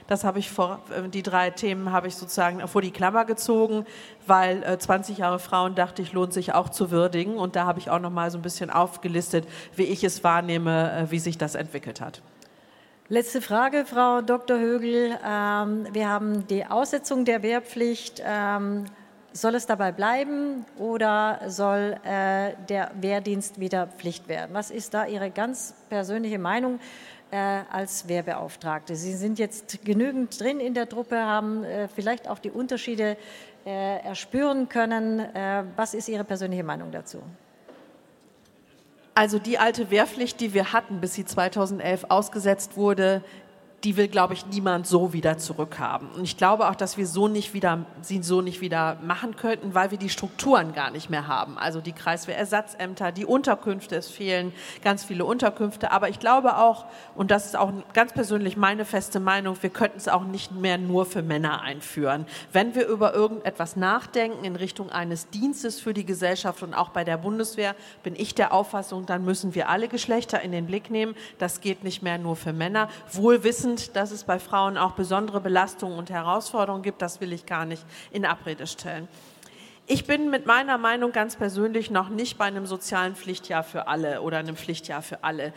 Das 0.06 0.22
habe 0.22 0.38
ich 0.38 0.48
vor, 0.48 0.78
äh, 0.96 1.08
die 1.08 1.24
drei 1.24 1.50
Themen 1.50 1.90
habe 1.90 2.06
ich 2.06 2.14
sozusagen 2.14 2.68
vor 2.68 2.80
die 2.80 2.92
Klammer 2.92 3.24
gezogen, 3.24 3.84
weil 4.28 4.78
20 4.78 5.18
Jahre 5.18 5.40
Frauen 5.40 5.74
dachte 5.74 6.02
ich, 6.02 6.12
lohnt 6.12 6.32
sich 6.32 6.54
auch 6.54 6.68
zu 6.68 6.92
würdigen. 6.92 7.36
Und 7.36 7.56
da 7.56 7.64
habe 7.64 7.80
ich 7.80 7.90
auch 7.90 7.98
noch 7.98 8.12
mal 8.12 8.30
so 8.30 8.38
ein 8.38 8.42
bisschen 8.42 8.70
aufgelistet, 8.70 9.44
wie 9.74 9.82
ich 9.82 10.04
es 10.04 10.22
wahrnehme, 10.22 11.08
wie 11.10 11.18
sich 11.18 11.36
das 11.36 11.56
entwickelt 11.56 12.00
hat. 12.00 12.22
Letzte 13.10 13.40
Frage, 13.40 13.86
Frau 13.86 14.20
Dr. 14.20 14.58
Högel. 14.58 15.18
Ähm, 15.26 15.86
wir 15.92 16.10
haben 16.10 16.46
die 16.46 16.66
Aussetzung 16.66 17.24
der 17.24 17.42
Wehrpflicht. 17.42 18.22
Ähm, 18.22 18.84
soll 19.32 19.54
es 19.54 19.64
dabei 19.64 19.92
bleiben 19.92 20.66
oder 20.76 21.40
soll 21.46 21.96
äh, 22.04 22.52
der 22.68 22.90
Wehrdienst 23.00 23.60
wieder 23.60 23.86
Pflicht 23.86 24.28
werden? 24.28 24.50
Was 24.52 24.70
ist 24.70 24.92
da 24.92 25.06
Ihre 25.06 25.30
ganz 25.30 25.72
persönliche 25.88 26.38
Meinung 26.38 26.80
äh, 27.30 27.62
als 27.72 28.08
Wehrbeauftragte? 28.08 28.94
Sie 28.94 29.14
sind 29.14 29.38
jetzt 29.38 29.82
genügend 29.86 30.38
drin 30.38 30.60
in 30.60 30.74
der 30.74 30.86
Truppe, 30.86 31.16
haben 31.16 31.64
äh, 31.64 31.88
vielleicht 31.88 32.28
auch 32.28 32.38
die 32.38 32.50
Unterschiede 32.50 33.16
erspüren 33.64 34.70
können. 34.70 35.26
Was 35.76 35.92
ist 35.92 36.08
Ihre 36.08 36.24
persönliche 36.24 36.64
Meinung 36.64 36.90
dazu? 36.90 37.20
Also 39.18 39.40
die 39.40 39.58
alte 39.58 39.90
Wehrpflicht, 39.90 40.40
die 40.40 40.54
wir 40.54 40.72
hatten, 40.72 41.00
bis 41.00 41.14
sie 41.14 41.24
2011 41.24 42.04
ausgesetzt 42.08 42.76
wurde, 42.76 43.24
die 43.84 43.96
will, 43.96 44.08
glaube 44.08 44.34
ich, 44.34 44.44
niemand 44.46 44.88
so 44.88 45.12
wieder 45.12 45.38
zurückhaben. 45.38 46.08
Und 46.10 46.24
ich 46.24 46.36
glaube 46.36 46.68
auch, 46.68 46.74
dass 46.74 46.96
wir 46.96 47.06
so 47.06 47.28
nicht 47.28 47.54
wieder, 47.54 47.86
sie 48.02 48.22
so 48.22 48.40
nicht 48.40 48.60
wieder 48.60 48.98
machen 49.02 49.36
könnten, 49.36 49.72
weil 49.72 49.92
wir 49.92 49.98
die 49.98 50.08
Strukturen 50.08 50.72
gar 50.72 50.90
nicht 50.90 51.10
mehr 51.10 51.28
haben. 51.28 51.56
Also 51.58 51.80
die 51.80 51.92
Kreiswehrersatzämter, 51.92 53.12
die 53.12 53.24
Unterkünfte, 53.24 53.94
es 53.94 54.10
fehlen 54.10 54.52
ganz 54.82 55.04
viele 55.04 55.24
Unterkünfte. 55.24 55.92
Aber 55.92 56.08
ich 56.08 56.18
glaube 56.18 56.56
auch, 56.56 56.86
und 57.14 57.30
das 57.30 57.46
ist 57.46 57.56
auch 57.56 57.72
ganz 57.92 58.12
persönlich 58.12 58.56
meine 58.56 58.84
feste 58.84 59.20
Meinung, 59.20 59.56
wir 59.60 59.70
könnten 59.70 59.98
es 59.98 60.08
auch 60.08 60.24
nicht 60.24 60.52
mehr 60.52 60.76
nur 60.76 61.06
für 61.06 61.22
Männer 61.22 61.62
einführen. 61.62 62.26
Wenn 62.52 62.74
wir 62.74 62.88
über 62.88 63.14
irgendetwas 63.14 63.76
nachdenken 63.76 64.44
in 64.44 64.56
Richtung 64.56 64.90
eines 64.90 65.30
Dienstes 65.30 65.80
für 65.80 65.94
die 65.94 66.04
Gesellschaft 66.04 66.64
und 66.64 66.74
auch 66.74 66.88
bei 66.88 67.04
der 67.04 67.16
Bundeswehr, 67.16 67.76
bin 68.02 68.16
ich 68.16 68.34
der 68.34 68.52
Auffassung, 68.52 69.06
dann 69.06 69.24
müssen 69.24 69.54
wir 69.54 69.68
alle 69.68 69.86
Geschlechter 69.86 70.40
in 70.40 70.50
den 70.50 70.66
Blick 70.66 70.90
nehmen. 70.90 71.14
Das 71.38 71.60
geht 71.60 71.84
nicht 71.84 72.02
mehr 72.02 72.18
nur 72.18 72.34
für 72.34 72.52
Männer. 72.52 72.88
Wohl 73.12 73.44
wissen, 73.44 73.67
wissend, 73.68 73.96
dass 73.96 74.10
es 74.10 74.24
bei 74.24 74.38
Frauen 74.38 74.76
auch 74.76 74.92
besondere 74.92 75.40
Belastungen 75.40 75.98
und 75.98 76.10
Herausforderungen 76.10 76.82
gibt. 76.82 77.02
Das 77.02 77.20
will 77.20 77.32
ich 77.32 77.46
gar 77.46 77.64
nicht 77.64 77.84
in 78.10 78.24
Abrede 78.24 78.66
stellen. 78.66 79.08
Ich 79.86 80.06
bin 80.06 80.30
mit 80.30 80.46
meiner 80.46 80.76
Meinung 80.78 81.12
ganz 81.12 81.36
persönlich 81.36 81.90
noch 81.90 82.08
nicht 82.08 82.36
bei 82.36 82.44
einem 82.44 82.66
sozialen 82.66 83.14
Pflichtjahr 83.14 83.62
für 83.62 83.86
alle 83.88 84.20
oder 84.20 84.38
einem 84.38 84.56
Pflichtjahr 84.56 85.02
für 85.02 85.24
alle. 85.24 85.52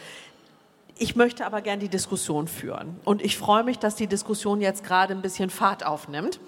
Ich 0.97 1.15
möchte 1.15 1.45
aber 1.45 1.61
gern 1.61 1.79
die 1.79 1.89
Diskussion 1.89 2.47
führen. 2.47 2.99
Und 3.03 3.21
ich 3.21 3.37
freue 3.37 3.63
mich, 3.63 3.79
dass 3.79 3.95
die 3.95 4.07
Diskussion 4.07 4.61
jetzt 4.61 4.83
gerade 4.83 5.13
ein 5.13 5.21
bisschen 5.21 5.49
Fahrt 5.49 5.85
aufnimmt. 5.85 6.39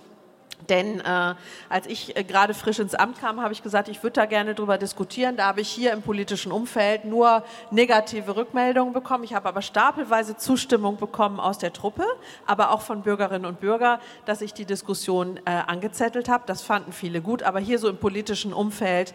Denn 0.69 0.99
äh, 0.99 1.35
als 1.69 1.87
ich 1.87 2.15
äh, 2.15 2.23
gerade 2.23 2.53
frisch 2.53 2.79
ins 2.79 2.95
Amt 2.95 3.19
kam, 3.19 3.41
habe 3.41 3.53
ich 3.53 3.63
gesagt, 3.63 3.87
ich 3.89 4.01
würde 4.03 4.13
da 4.13 4.25
gerne 4.25 4.55
drüber 4.55 4.77
diskutieren. 4.77 5.35
Da 5.37 5.45
habe 5.47 5.61
ich 5.61 5.69
hier 5.69 5.93
im 5.93 6.01
politischen 6.01 6.51
Umfeld 6.51 7.05
nur 7.05 7.43
negative 7.71 8.35
Rückmeldungen 8.35 8.93
bekommen. 8.93 9.23
Ich 9.23 9.33
habe 9.33 9.49
aber 9.49 9.61
stapelweise 9.61 10.37
Zustimmung 10.37 10.97
bekommen 10.97 11.39
aus 11.39 11.57
der 11.57 11.73
Truppe, 11.73 12.05
aber 12.45 12.71
auch 12.71 12.81
von 12.81 13.01
Bürgerinnen 13.01 13.45
und 13.45 13.59
Bürgern, 13.59 13.99
dass 14.25 14.41
ich 14.41 14.53
die 14.53 14.65
Diskussion 14.65 15.39
äh, 15.45 15.51
angezettelt 15.51 16.29
habe. 16.29 16.43
Das 16.45 16.61
fanden 16.61 16.91
viele 16.91 17.21
gut. 17.21 17.43
Aber 17.43 17.59
hier 17.59 17.79
so 17.79 17.89
im 17.89 17.97
politischen 17.97 18.53
Umfeld 18.53 19.13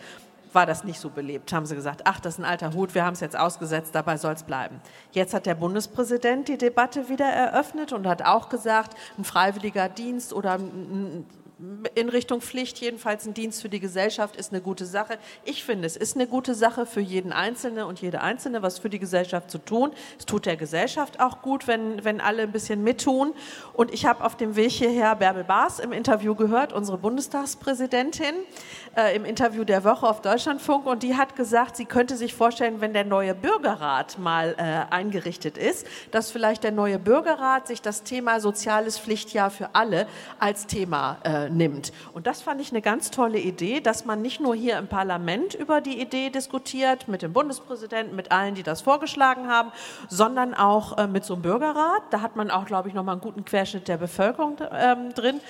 war 0.53 0.67
das 0.67 0.85
nicht 0.85 1.01
so 1.01 1.11
belebt. 1.11 1.53
Haben 1.53 1.67
sie 1.67 1.75
gesagt, 1.75 2.03
ach, 2.05 2.21
das 2.21 2.35
ist 2.35 2.41
ein 2.41 2.45
alter 2.45 2.73
Hut, 2.73 2.95
wir 2.95 3.05
haben 3.05 3.15
es 3.15 3.21
jetzt 3.21 3.39
ausgesetzt, 3.39 3.95
dabei 3.95 4.17
soll 4.17 4.35
es 4.35 4.43
bleiben. 4.43 4.81
Jetzt 5.13 5.35
hat 5.35 5.47
der 5.47 5.55
Bundespräsident 5.55 6.49
die 6.49 6.59
Debatte 6.59 7.09
wieder 7.09 7.27
eröffnet 7.27 7.93
und 7.93 8.07
hat 8.07 8.23
auch 8.23 8.49
gesagt, 8.49 8.97
ein 9.19 9.25
freiwilliger 9.25 9.89
Dienst 9.89 10.33
oder 10.33 10.55
ein 10.55 11.27
in 11.97 12.09
Richtung 12.09 12.41
Pflicht, 12.41 12.79
jedenfalls 12.79 13.27
ein 13.27 13.35
Dienst 13.35 13.63
für 13.63 13.69
die 13.69 13.81
Gesellschaft 13.81 14.37
ist 14.37 14.53
eine 14.53 14.63
gute 14.63 14.87
Sache. 14.87 15.19
Ich 15.45 15.65
finde, 15.65 15.87
es 15.87 15.97
ist 15.97 16.15
eine 16.15 16.29
gute 16.29 16.55
Sache 16.55 16.87
für 16.87 17.01
jeden 17.01 17.33
Einzelne 17.33 17.87
und 17.87 18.01
jede 18.01 18.21
Einzelne, 18.21 18.63
was 18.63 18.79
für 18.79 18.89
die 18.89 19.01
Gesellschaft 19.01 19.51
zu 19.51 19.59
tun. 19.59 19.91
Es 20.19 20.27
tut 20.27 20.47
der 20.47 20.57
Gesellschaft 20.57 21.19
auch 21.19 21.43
gut, 21.43 21.67
wenn, 21.67 22.05
wenn 22.05 22.21
alle 22.21 22.43
ein 22.43 22.53
bisschen 22.53 22.85
mittun. 22.85 23.35
Und 23.73 23.93
ich 23.93 24.07
habe 24.07 24.25
auf 24.25 24.37
dem 24.37 24.55
Weg 24.55 24.71
hierher 24.71 25.17
Bärbel 25.17 25.43
Baas 25.43 25.81
im 25.81 25.91
Interview 25.91 26.37
gehört, 26.37 26.73
unsere 26.73 26.97
Bundestagspräsidentin, 26.97 28.35
äh, 28.97 29.17
im 29.17 29.25
Interview 29.25 29.65
der 29.65 29.83
Woche 29.83 30.07
auf 30.07 30.23
Deutschlandfunk. 30.23 30.87
Und 30.87 31.03
die 31.03 31.17
hat 31.17 31.35
gesagt, 31.35 31.77
sie 31.77 31.87
könnte 31.87 32.17
sich 32.17 32.35
vorstellen, 32.35 32.81
wenn 32.81 32.93
der 32.93 33.05
neue 33.05 33.35
Bürgerrat 33.35 34.17
mal 34.19 34.55
äh, 34.59 34.95
eingerichtet 34.95 35.59
ist, 35.59 35.87
dass 36.13 36.31
vielleicht 36.31 36.63
der 36.63 36.73
neue 36.73 37.01
Bürgerrat 37.01 37.67
sich 37.67 37.83
das 37.83 38.05
Thema 38.05 38.39
soziales 38.39 38.97
Pflichtjahr 38.97 39.51
für 39.51 39.75
alle 39.75 40.07
als 40.39 40.69
Thema 40.69 41.19
äh, 41.25 41.48
nimmt. 41.51 41.93
Und 42.13 42.27
das 42.27 42.43
fand 42.43 42.61
ich 42.61 42.71
eine 42.71 42.83
ganz 42.83 43.11
tolle 43.11 43.39
Idee, 43.39 43.81
dass 43.81 44.05
man 44.05 44.23
nicht 44.23 44.41
nur 44.41 44.55
hier 44.55 44.79
im 44.79 44.89
Parlament 44.89 45.55
über 45.55 45.81
die 45.81 46.01
Idee 46.01 46.31
diskutiert, 46.31 47.09
mit 47.09 47.23
dem 47.23 47.33
Bundespräsidenten, 47.33 48.17
mit 48.17 48.33
allen, 48.33 48.55
die 48.55 48.63
das 48.63 48.81
vorgeschlagen 48.81 49.49
haben, 49.49 49.73
sondern 50.09 50.55
auch 50.55 50.99
äh, 50.99 51.07
mit 51.07 51.25
so 51.25 51.35
einem 51.35 51.43
Bürgerrat. 51.43 52.03
Da 52.11 52.21
hat 52.21 52.37
man 52.37 52.51
auch, 52.51 52.67
glaube 52.67 52.89
ich, 52.89 52.95
nochmal 52.95 53.15
einen 53.15 53.23
guten 53.23 53.45
Querschnitt 53.45 53.89
der 53.89 53.97
Bevölkerung 53.97 54.57
ähm, 54.73 55.15
drin. 55.15 55.41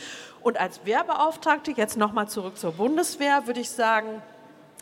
Und 0.43 0.59
als 0.59 0.85
Wehrbeauftragte, 0.85 1.73
jetzt 1.73 1.97
nochmal 1.97 2.29
zurück 2.29 2.57
zur 2.57 2.73
Bundeswehr, 2.73 3.47
würde 3.47 3.61
ich 3.61 3.71
sagen, 3.71 4.23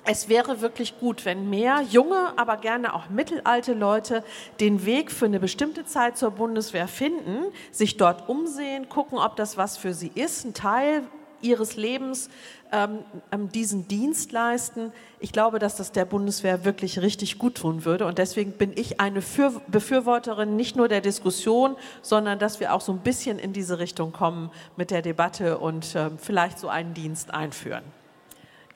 es 0.07 0.29
wäre 0.29 0.61
wirklich 0.61 0.99
gut, 0.99 1.25
wenn 1.25 1.51
mehr 1.51 1.83
junge, 1.91 2.33
aber 2.37 2.57
gerne 2.57 2.95
auch 2.95 3.09
mittelalte 3.09 3.75
Leute 3.75 4.23
den 4.61 4.87
Weg 4.87 5.11
für 5.11 5.27
eine 5.27 5.41
bestimmte 5.41 5.85
Zeit 5.85 6.17
zur 6.17 6.31
Bundeswehr 6.31 6.89
finden, 6.89 7.53
sich 7.73 7.97
dort 7.97 8.29
umsehen, 8.29 8.89
gucken, 8.89 9.19
ob 9.19 9.37
das 9.37 9.57
was 9.57 9.77
für 9.77 9.95
sie 9.95 10.13
ist, 10.15 10.45
ein 10.45 10.55
Teil 10.55 11.03
ihres 11.43 11.77
Lebens 11.77 12.31
ähm, 12.73 13.01
ähm 13.31 13.51
diesen 13.51 13.89
Dienst 13.89 14.33
leisten. 14.33 14.93
Ich 15.21 15.33
glaube, 15.33 15.59
dass 15.59 15.77
das 15.77 15.93
der 15.93 16.05
Bundeswehr 16.05 16.65
wirklich 16.65 17.01
richtig 17.01 17.39
gut 17.39 17.57
tun 17.57 17.85
würde. 17.85 18.07
Und 18.07 18.19
deswegen 18.19 18.53
bin 18.53 18.73
ich 18.75 19.01
eine 19.01 19.23
für 19.23 19.61
Befürworterin 19.67 20.57
nicht 20.57 20.77
nur 20.77 20.89
der 20.89 21.01
Diskussion, 21.01 21.77
sondern 22.01 22.39
dass 22.39 22.61
wir 22.61 22.73
auch 22.73 22.81
so 22.81 22.93
ein 22.93 23.01
bisschen 23.01 23.39
in 23.39 23.53
diese 23.53 23.79
Richtung 23.79 24.13
kommen 24.13 24.51
mit 24.77 24.91
der 24.91 25.03
Debatte 25.03 25.59
und 25.59 25.95
äh, 25.95 26.11
vielleicht 26.17 26.59
so 26.59 26.69
einen 26.69 26.95
Dienst 26.95 27.35
einführen. 27.35 27.85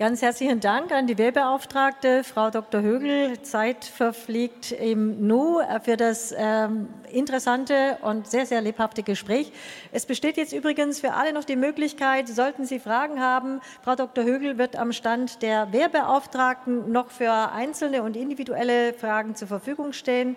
Ganz 0.01 0.23
herzlichen 0.23 0.61
Dank 0.61 0.93
an 0.93 1.07
die 1.07 1.19
Wehrbeauftragte, 1.19 2.25
Frau 2.25 2.49
Dr. 2.49 2.81
Högel. 2.81 3.43
Zeit 3.43 3.85
verfliegt 3.85 4.73
im 4.73 5.27
Nu 5.27 5.61
für 5.83 5.99
das 5.99 6.35
ähm, 6.35 6.89
interessante 7.13 7.99
und 8.01 8.27
sehr, 8.27 8.47
sehr 8.47 8.63
lebhafte 8.63 9.03
Gespräch. 9.03 9.53
Es 9.93 10.07
besteht 10.07 10.39
jetzt 10.39 10.55
übrigens 10.55 11.01
für 11.01 11.13
alle 11.13 11.35
noch 11.35 11.45
die 11.45 11.55
Möglichkeit, 11.55 12.29
sollten 12.29 12.65
Sie 12.65 12.79
Fragen 12.79 13.21
haben, 13.21 13.61
Frau 13.83 13.95
Dr. 13.95 14.25
Högel 14.25 14.57
wird 14.57 14.75
am 14.75 14.93
Stand 14.93 15.43
der 15.43 15.71
Wehrbeauftragten 15.71 16.91
noch 16.91 17.11
für 17.11 17.53
einzelne 17.53 18.03
und 18.03 18.17
individuelle 18.17 18.95
Fragen 18.95 19.35
zur 19.35 19.49
Verfügung 19.49 19.93
stehen. 19.93 20.37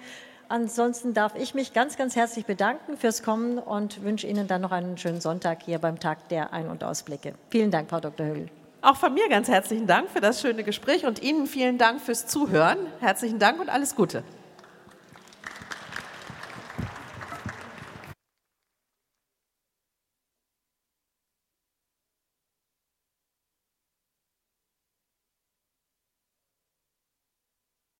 Ansonsten 0.49 1.13
darf 1.13 1.35
ich 1.35 1.55
mich 1.55 1.71
ganz, 1.71 1.95
ganz 1.95 2.17
herzlich 2.17 2.45
bedanken 2.45 2.97
fürs 2.97 3.23
Kommen 3.23 3.59
und 3.59 4.03
wünsche 4.03 4.27
Ihnen 4.27 4.45
dann 4.45 4.59
noch 4.59 4.73
einen 4.73 4.97
schönen 4.97 5.21
Sonntag 5.21 5.63
hier 5.63 5.79
beim 5.79 6.01
Tag 6.01 6.27
der 6.27 6.51
Ein- 6.51 6.67
und 6.67 6.83
Ausblicke. 6.83 7.35
Vielen 7.49 7.71
Dank, 7.71 7.89
Frau 7.89 8.01
Dr. 8.01 8.25
Högel. 8.25 8.49
Auch 8.83 8.97
von 8.97 9.13
mir 9.13 9.29
ganz 9.29 9.47
herzlichen 9.47 9.87
Dank 9.87 10.09
für 10.09 10.19
das 10.19 10.41
schöne 10.41 10.65
Gespräch 10.65 11.05
und 11.05 11.23
Ihnen 11.23 11.47
vielen 11.47 11.77
Dank 11.77 12.01
fürs 12.01 12.27
Zuhören. 12.27 12.77
Herzlichen 12.99 13.39
Dank 13.39 13.61
und 13.61 13.69
alles 13.69 13.95
Gute. 13.95 14.25